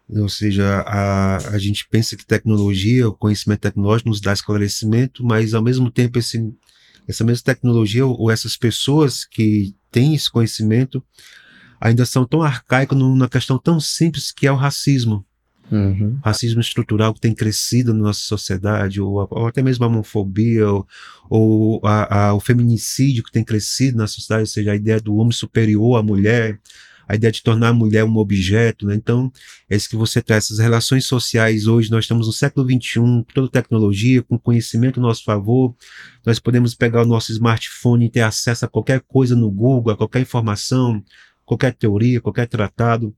ou 0.09 0.29
seja, 0.29 0.81
a, 0.81 1.37
a 1.37 1.57
gente 1.57 1.87
pensa 1.89 2.15
que 2.15 2.25
tecnologia, 2.25 3.07
o 3.07 3.13
conhecimento 3.13 3.61
tecnológico 3.61 4.09
nos 4.09 4.21
dá 4.21 4.33
esclarecimento, 4.33 5.23
mas 5.25 5.53
ao 5.53 5.63
mesmo 5.63 5.89
tempo 5.89 6.19
esse, 6.19 6.53
essa 7.07 7.23
mesma 7.23 7.43
tecnologia 7.43 8.05
ou 8.05 8.29
essas 8.29 8.55
pessoas 8.55 9.25
que 9.25 9.75
têm 9.91 10.13
esse 10.13 10.29
conhecimento 10.29 11.03
ainda 11.79 12.05
são 12.05 12.25
tão 12.25 12.41
arcaicos 12.41 12.97
numa 12.97 13.27
questão 13.27 13.57
tão 13.57 13.79
simples 13.79 14.31
que 14.31 14.47
é 14.47 14.51
o 14.51 14.55
racismo. 14.55 15.25
Uhum. 15.71 16.19
Racismo 16.23 16.61
estrutural 16.61 17.11
que 17.11 17.19
tem 17.19 17.33
crescido 17.33 17.91
na 17.93 18.03
nossa 18.03 18.19
sociedade, 18.19 19.01
ou, 19.01 19.27
ou 19.31 19.47
até 19.47 19.63
mesmo 19.63 19.83
a 19.83 19.87
homofobia, 19.87 20.69
ou, 20.69 20.87
ou 21.27 21.81
a, 21.83 22.27
a, 22.27 22.33
o 22.35 22.39
feminicídio 22.39 23.23
que 23.23 23.31
tem 23.31 23.43
crescido 23.43 23.97
na 23.97 24.05
sociedade, 24.05 24.41
ou 24.41 24.47
seja, 24.47 24.71
a 24.71 24.75
ideia 24.75 24.99
do 24.99 25.15
homem 25.15 25.31
superior 25.31 25.97
à 25.97 26.03
mulher, 26.03 26.59
a 27.07 27.15
ideia 27.15 27.31
de 27.31 27.43
tornar 27.43 27.69
a 27.69 27.73
mulher 27.73 28.03
um 28.03 28.17
objeto, 28.17 28.85
né? 28.85 28.95
Então, 28.95 29.31
é 29.69 29.75
isso 29.75 29.89
que 29.89 29.95
você 29.95 30.21
traz, 30.21 30.45
essas 30.45 30.59
relações 30.59 31.05
sociais 31.05 31.67
hoje, 31.67 31.91
nós 31.91 32.05
estamos 32.05 32.27
no 32.27 32.33
século 32.33 32.65
XXI, 32.65 33.25
toda 33.33 33.49
tecnologia, 33.49 34.23
com 34.23 34.37
conhecimento 34.37 34.99
a 34.99 35.03
nosso 35.03 35.23
favor, 35.23 35.75
nós 36.25 36.39
podemos 36.39 36.73
pegar 36.73 37.03
o 37.03 37.05
nosso 37.05 37.31
smartphone 37.31 38.05
e 38.05 38.09
ter 38.09 38.21
acesso 38.21 38.65
a 38.65 38.67
qualquer 38.67 39.01
coisa 39.01 39.35
no 39.35 39.51
Google, 39.51 39.93
a 39.93 39.97
qualquer 39.97 40.21
informação, 40.21 41.03
qualquer 41.45 41.73
teoria, 41.73 42.19
qualquer 42.19 42.47
tratado, 42.47 43.15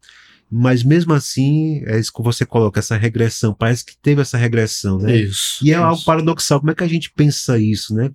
mas 0.49 0.83
mesmo 0.83 1.13
assim, 1.13 1.83
é 1.86 1.99
isso 1.99 2.13
que 2.13 2.21
você 2.21 2.45
coloca, 2.45 2.79
essa 2.79 2.95
regressão, 2.95 3.53
parece 3.53 3.86
que 3.86 3.97
teve 3.97 4.21
essa 4.21 4.38
regressão, 4.38 4.97
né? 4.97 5.15
Isso. 5.15 5.65
E 5.65 5.71
é 5.71 5.75
isso. 5.75 5.83
algo 5.83 6.03
paradoxal, 6.03 6.60
como 6.60 6.71
é 6.71 6.75
que 6.75 6.83
a 6.83 6.88
gente 6.88 7.12
pensa 7.12 7.60
isso, 7.60 7.93
né? 7.93 8.10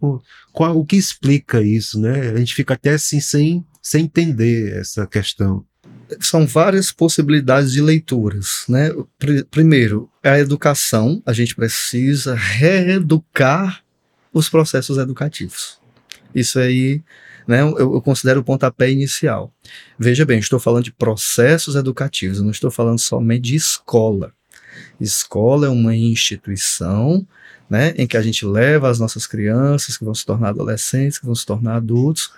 Qual, 0.52 0.78
o 0.78 0.84
que 0.84 0.96
explica 0.96 1.60
isso, 1.60 2.00
né? 2.00 2.30
A 2.30 2.38
gente 2.38 2.54
fica 2.54 2.74
até 2.74 2.94
assim 2.94 3.20
sem 3.20 3.64
sem 3.82 4.04
entender 4.04 4.78
essa 4.78 5.06
questão? 5.06 5.64
São 6.20 6.46
várias 6.46 6.92
possibilidades 6.92 7.72
de 7.72 7.80
leituras. 7.80 8.64
Né? 8.68 8.90
Primeiro, 9.50 10.08
a 10.22 10.38
educação, 10.38 11.20
a 11.26 11.32
gente 11.32 11.56
precisa 11.56 12.34
reeducar 12.34 13.82
os 14.32 14.48
processos 14.48 14.98
educativos. 14.98 15.80
Isso 16.34 16.58
aí 16.58 17.02
né, 17.46 17.62
eu, 17.62 17.78
eu, 17.78 18.02
considero 18.02 18.40
o 18.40 18.44
pontapé 18.44 18.90
inicial. 18.90 19.52
Veja 19.98 20.24
bem, 20.24 20.38
estou 20.38 20.60
falando 20.60 20.84
de 20.84 20.92
processos 20.92 21.74
educativos, 21.74 22.40
não 22.40 22.50
estou 22.50 22.70
falando 22.70 22.98
somente 22.98 23.42
de 23.42 23.56
escola. 23.56 24.32
Escola 25.00 25.66
é 25.66 25.70
uma 25.70 25.94
instituição 25.94 27.26
né, 27.68 27.94
em 27.96 28.06
que 28.06 28.16
a 28.16 28.22
gente 28.22 28.44
leva 28.44 28.88
as 28.88 28.98
nossas 28.98 29.26
crianças, 29.26 29.96
que 29.96 30.04
vão 30.04 30.14
se 30.14 30.26
tornar 30.26 30.50
adolescentes, 30.50 31.18
que 31.18 31.26
vão 31.26 31.34
se 31.34 31.46
tornar 31.46 31.76
adultos, 31.76 32.30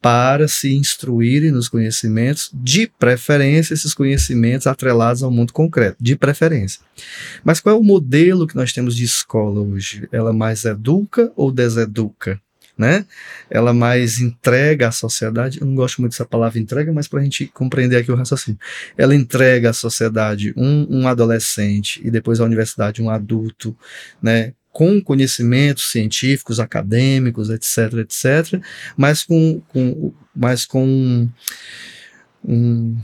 para 0.00 0.48
se 0.48 0.74
instruírem 0.74 1.52
nos 1.52 1.68
conhecimentos, 1.68 2.50
de 2.52 2.88
preferência, 2.98 3.72
esses 3.72 3.94
conhecimentos 3.94 4.66
atrelados 4.66 5.22
ao 5.22 5.30
mundo 5.30 5.52
concreto, 5.52 5.96
de 6.00 6.16
preferência. 6.16 6.80
Mas 7.44 7.60
qual 7.60 7.76
é 7.76 7.78
o 7.78 7.84
modelo 7.84 8.48
que 8.48 8.56
nós 8.56 8.72
temos 8.72 8.96
de 8.96 9.04
escola 9.04 9.60
hoje? 9.60 10.08
Ela 10.10 10.32
mais 10.32 10.64
educa 10.64 11.30
ou 11.36 11.52
deseduca? 11.52 12.40
Né? 12.82 13.06
Ela 13.48 13.72
mais 13.72 14.18
entrega 14.18 14.88
à 14.88 14.90
sociedade, 14.90 15.60
eu 15.60 15.66
não 15.68 15.76
gosto 15.76 16.00
muito 16.00 16.14
dessa 16.14 16.24
palavra 16.24 16.58
entrega, 16.58 16.92
mas 16.92 17.06
para 17.06 17.20
a 17.20 17.22
gente 17.22 17.46
compreender 17.46 17.96
aqui 17.96 18.10
o 18.10 18.16
raciocínio. 18.16 18.58
Ela 18.98 19.14
entrega 19.14 19.70
à 19.70 19.72
sociedade 19.72 20.52
um, 20.56 20.88
um 20.90 21.06
adolescente 21.06 22.00
e 22.04 22.10
depois 22.10 22.40
à 22.40 22.44
universidade 22.44 23.00
um 23.00 23.08
adulto, 23.08 23.76
né? 24.20 24.52
com 24.72 25.00
conhecimentos 25.00 25.92
científicos, 25.92 26.58
acadêmicos, 26.58 27.50
etc, 27.50 27.98
etc, 28.00 28.60
mas 28.96 29.22
com, 29.22 29.62
com, 29.68 30.12
mas 30.34 30.66
com 30.66 31.28
um, 32.44 32.96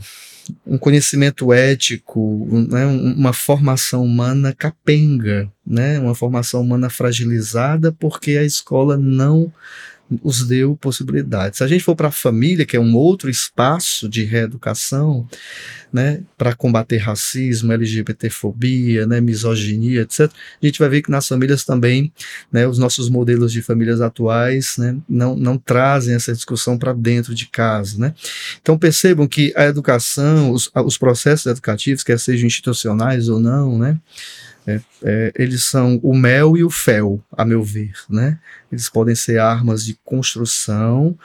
um 0.65 0.77
conhecimento 0.77 1.51
ético, 1.53 2.47
né, 2.69 2.85
uma 2.85 3.33
formação 3.33 4.03
humana 4.03 4.53
capenga, 4.53 5.51
né, 5.65 5.99
uma 5.99 6.15
formação 6.15 6.61
humana 6.61 6.89
fragilizada, 6.89 7.91
porque 7.91 8.37
a 8.37 8.43
escola 8.43 8.97
não 8.97 9.51
os 10.23 10.45
deu 10.45 10.75
possibilidades. 10.75 11.57
Se 11.57 11.63
a 11.63 11.67
gente 11.67 11.83
for 11.83 11.95
para 11.95 12.07
a 12.07 12.11
família, 12.11 12.65
que 12.65 12.75
é 12.75 12.79
um 12.79 12.95
outro 12.95 13.29
espaço 13.29 14.09
de 14.09 14.23
reeducação, 14.23 15.27
né, 15.91 16.21
para 16.37 16.55
combater 16.55 16.97
racismo, 16.97 17.71
LGBTfobia, 17.71 19.07
né, 19.07 19.19
misoginia, 19.19 20.01
etc., 20.01 20.31
a 20.61 20.65
gente 20.65 20.79
vai 20.79 20.89
ver 20.89 21.01
que 21.01 21.11
nas 21.11 21.27
famílias 21.27 21.63
também, 21.63 22.11
né, 22.51 22.67
os 22.67 22.77
nossos 22.77 23.09
modelos 23.09 23.51
de 23.51 23.61
famílias 23.61 24.01
atuais, 24.01 24.75
né, 24.77 24.95
não, 25.07 25.35
não 25.35 25.57
trazem 25.57 26.15
essa 26.15 26.33
discussão 26.33 26.77
para 26.77 26.93
dentro 26.93 27.33
de 27.33 27.47
casa, 27.47 27.97
né. 27.97 28.13
Então 28.61 28.77
percebam 28.77 29.27
que 29.27 29.53
a 29.55 29.65
educação, 29.65 30.51
os, 30.51 30.69
os 30.85 30.97
processos 30.97 31.47
educativos, 31.47 32.03
quer 32.03 32.19
sejam 32.19 32.45
institucionais 32.45 33.27
ou 33.27 33.39
não, 33.39 33.77
né, 33.77 33.97
é, 34.69 34.81
é, 35.03 35.33
eles 35.35 35.63
são 35.63 35.99
o 36.03 36.15
mel 36.15 36.55
e 36.55 36.63
o 36.63 36.69
fel, 36.69 37.23
a 37.31 37.43
meu 37.43 37.63
ver, 37.63 37.93
né? 38.09 38.39
Eles 38.71 38.87
podem 38.87 39.15
ser 39.15 39.39
armas 39.39 39.83
de 39.83 39.97
construção, 40.03 41.17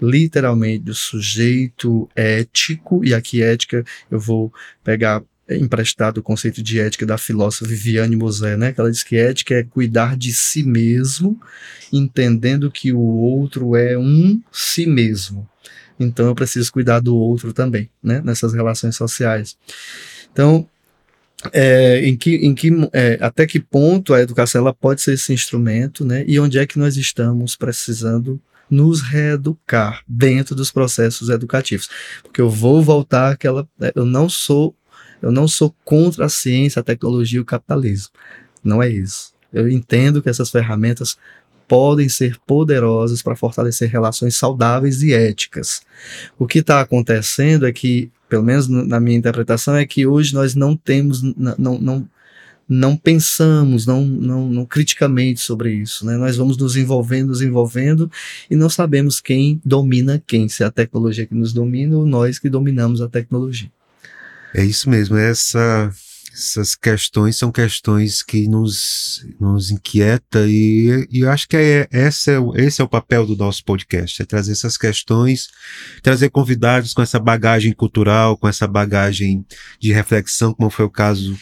literalmente 0.00 0.84
do 0.84 0.94
sujeito 0.94 2.08
ético, 2.14 3.04
e 3.04 3.14
aqui 3.14 3.42
ética 3.42 3.84
eu 4.10 4.20
vou 4.20 4.52
pegar 4.84 5.22
emprestado 5.48 6.18
o 6.18 6.22
conceito 6.22 6.62
de 6.62 6.78
ética 6.78 7.04
da 7.04 7.18
filósofa 7.18 7.66
Viviane 7.66 8.14
Mosé, 8.16 8.56
né? 8.56 8.72
Que 8.72 8.80
ela 8.80 8.90
diz 8.90 9.02
que 9.02 9.16
ética 9.16 9.54
é 9.54 9.64
cuidar 9.64 10.16
de 10.16 10.32
si 10.32 10.62
mesmo, 10.62 11.40
entendendo 11.92 12.70
que 12.70 12.92
o 12.92 13.00
outro 13.00 13.74
é 13.74 13.98
um 13.98 14.40
si 14.52 14.86
mesmo. 14.86 15.48
Então 15.98 16.26
eu 16.26 16.34
preciso 16.34 16.72
cuidar 16.72 17.00
do 17.00 17.16
outro 17.16 17.52
também, 17.52 17.90
né? 18.02 18.20
Nessas 18.24 18.52
relações 18.52 18.94
sociais. 18.94 19.56
Então, 20.32 20.68
é, 21.52 22.06
em 22.06 22.16
que, 22.16 22.36
em 22.36 22.54
que, 22.54 22.70
é, 22.92 23.18
até 23.20 23.46
que 23.46 23.60
ponto 23.60 24.12
a 24.12 24.20
educação 24.20 24.60
ela 24.60 24.74
pode 24.74 25.00
ser 25.00 25.14
esse 25.14 25.32
instrumento, 25.32 26.04
né? 26.04 26.24
E 26.26 26.38
onde 26.38 26.58
é 26.58 26.66
que 26.66 26.78
nós 26.78 26.96
estamos 26.96 27.56
precisando 27.56 28.40
nos 28.68 29.00
reeducar 29.00 30.02
dentro 30.06 30.54
dos 30.54 30.70
processos 30.70 31.28
educativos? 31.28 31.88
Porque 32.22 32.40
eu 32.40 32.50
vou 32.50 32.82
voltar 32.82 33.32
àquela, 33.32 33.68
né, 33.78 33.90
eu 33.94 34.04
não 34.04 34.28
sou, 34.28 34.74
eu 35.22 35.32
não 35.32 35.48
sou 35.48 35.74
contra 35.84 36.26
a 36.26 36.28
ciência, 36.28 36.80
a 36.80 36.84
tecnologia 36.84 37.38
e 37.38 37.42
o 37.42 37.44
capitalismo. 37.44 38.10
Não 38.62 38.82
é 38.82 38.88
isso. 38.88 39.32
Eu 39.52 39.68
entendo 39.68 40.22
que 40.22 40.28
essas 40.28 40.50
ferramentas 40.50 41.16
podem 41.66 42.08
ser 42.08 42.36
poderosas 42.46 43.22
para 43.22 43.36
fortalecer 43.36 43.88
relações 43.88 44.36
saudáveis 44.36 45.02
e 45.02 45.12
éticas. 45.12 45.82
O 46.38 46.46
que 46.46 46.58
está 46.58 46.80
acontecendo 46.80 47.66
é 47.66 47.72
que 47.72 48.10
pelo 48.30 48.44
menos 48.44 48.68
na 48.68 49.00
minha 49.00 49.18
interpretação, 49.18 49.74
é 49.74 49.84
que 49.84 50.06
hoje 50.06 50.32
nós 50.32 50.54
não 50.54 50.76
temos, 50.76 51.20
não, 51.20 51.78
não, 51.78 52.08
não 52.68 52.96
pensamos, 52.96 53.84
não, 53.84 54.04
não, 54.06 54.48
não 54.48 54.64
criticamente 54.64 55.40
sobre 55.40 55.72
isso. 55.72 56.06
Né? 56.06 56.16
Nós 56.16 56.36
vamos 56.36 56.56
nos 56.56 56.76
envolvendo, 56.76 57.30
nos 57.30 57.42
envolvendo 57.42 58.10
e 58.48 58.54
não 58.54 58.70
sabemos 58.70 59.20
quem 59.20 59.60
domina 59.64 60.22
quem, 60.24 60.48
se 60.48 60.62
é 60.62 60.66
a 60.66 60.70
tecnologia 60.70 61.26
que 61.26 61.34
nos 61.34 61.52
domina 61.52 61.96
ou 61.96 62.06
nós 62.06 62.38
que 62.38 62.48
dominamos 62.48 63.02
a 63.02 63.08
tecnologia. 63.08 63.70
É 64.54 64.64
isso 64.64 64.88
mesmo, 64.88 65.16
essa 65.16 65.92
essas 66.32 66.74
questões 66.74 67.36
são 67.36 67.50
questões 67.50 68.22
que 68.22 68.46
nos, 68.46 69.26
nos 69.38 69.70
inquieta 69.70 70.46
e, 70.46 71.06
e 71.10 71.20
eu 71.20 71.30
acho 71.30 71.48
que 71.48 71.56
é, 71.56 71.88
esse, 71.90 72.30
é, 72.30 72.38
esse 72.54 72.80
é 72.80 72.84
o 72.84 72.88
papel 72.88 73.26
do 73.26 73.36
nosso 73.36 73.64
podcast, 73.64 74.22
é 74.22 74.24
trazer 74.24 74.52
essas 74.52 74.78
questões, 74.78 75.48
trazer 76.02 76.30
convidados 76.30 76.94
com 76.94 77.02
essa 77.02 77.18
bagagem 77.18 77.72
cultural, 77.72 78.36
com 78.36 78.46
essa 78.46 78.66
bagagem 78.66 79.44
de 79.80 79.92
reflexão, 79.92 80.54
como 80.54 80.70
foi 80.70 80.84
o 80.84 80.90
caso 80.90 81.36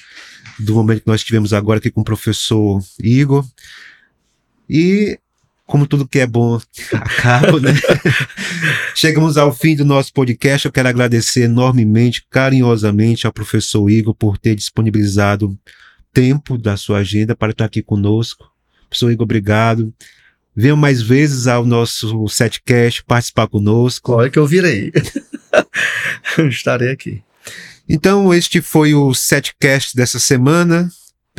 do 0.59 0.75
momento 0.75 1.03
que 1.03 1.09
nós 1.09 1.23
tivemos 1.23 1.53
agora 1.53 1.79
aqui 1.79 1.91
com 1.91 2.01
o 2.01 2.05
professor 2.05 2.83
Igor. 2.99 3.47
E 4.69 5.19
como 5.69 5.87
tudo 5.87 6.09
que 6.09 6.19
é 6.19 6.27
bom 6.27 6.59
acaba, 6.95 7.61
né? 7.61 7.75
Chegamos 8.97 9.37
ao 9.37 9.53
fim 9.53 9.77
do 9.77 9.85
nosso 9.85 10.11
podcast. 10.15 10.65
Eu 10.65 10.73
quero 10.73 10.89
agradecer 10.89 11.43
enormemente, 11.43 12.25
carinhosamente 12.31 13.27
ao 13.27 13.33
professor 13.33 13.89
Igor 13.91 14.15
por 14.15 14.39
ter 14.39 14.55
disponibilizado 14.55 15.57
tempo 16.11 16.57
da 16.57 16.75
sua 16.79 17.01
agenda 17.01 17.37
para 17.37 17.53
estar 17.53 17.67
aqui 17.67 17.83
conosco. 17.83 18.51
Professor 18.89 19.11
Igor, 19.13 19.25
obrigado. 19.25 19.93
Venha 20.57 20.75
mais 20.75 21.03
vezes 21.03 21.47
ao 21.47 21.67
nosso 21.67 22.27
setcast 22.29 23.05
participar 23.05 23.47
conosco. 23.47 24.13
Olha 24.13 24.31
que 24.31 24.39
eu 24.39 24.47
virei. 24.47 24.91
Estarei 26.49 26.91
aqui. 26.91 27.23
Então, 27.87 28.33
este 28.33 28.63
foi 28.63 28.95
o 28.95 29.13
setcast 29.13 29.95
dessa 29.95 30.19
semana. 30.19 30.89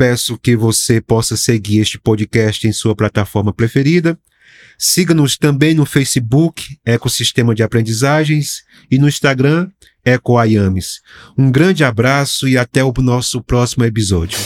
Peço 0.00 0.38
que 0.38 0.56
você 0.56 0.98
possa 0.98 1.36
seguir 1.36 1.80
este 1.80 1.98
podcast 1.98 2.66
em 2.66 2.72
sua 2.72 2.96
plataforma 2.96 3.52
preferida. 3.52 4.18
Siga-nos 4.78 5.36
também 5.36 5.74
no 5.74 5.84
Facebook, 5.84 6.78
Ecosistema 6.86 7.54
de 7.54 7.62
Aprendizagens, 7.62 8.62
e 8.90 8.98
no 8.98 9.06
Instagram, 9.06 9.68
EcoAyames. 10.02 11.02
Um 11.36 11.50
grande 11.50 11.84
abraço 11.84 12.48
e 12.48 12.56
até 12.56 12.82
o 12.82 12.94
nosso 12.96 13.42
próximo 13.42 13.84
episódio. 13.84 14.38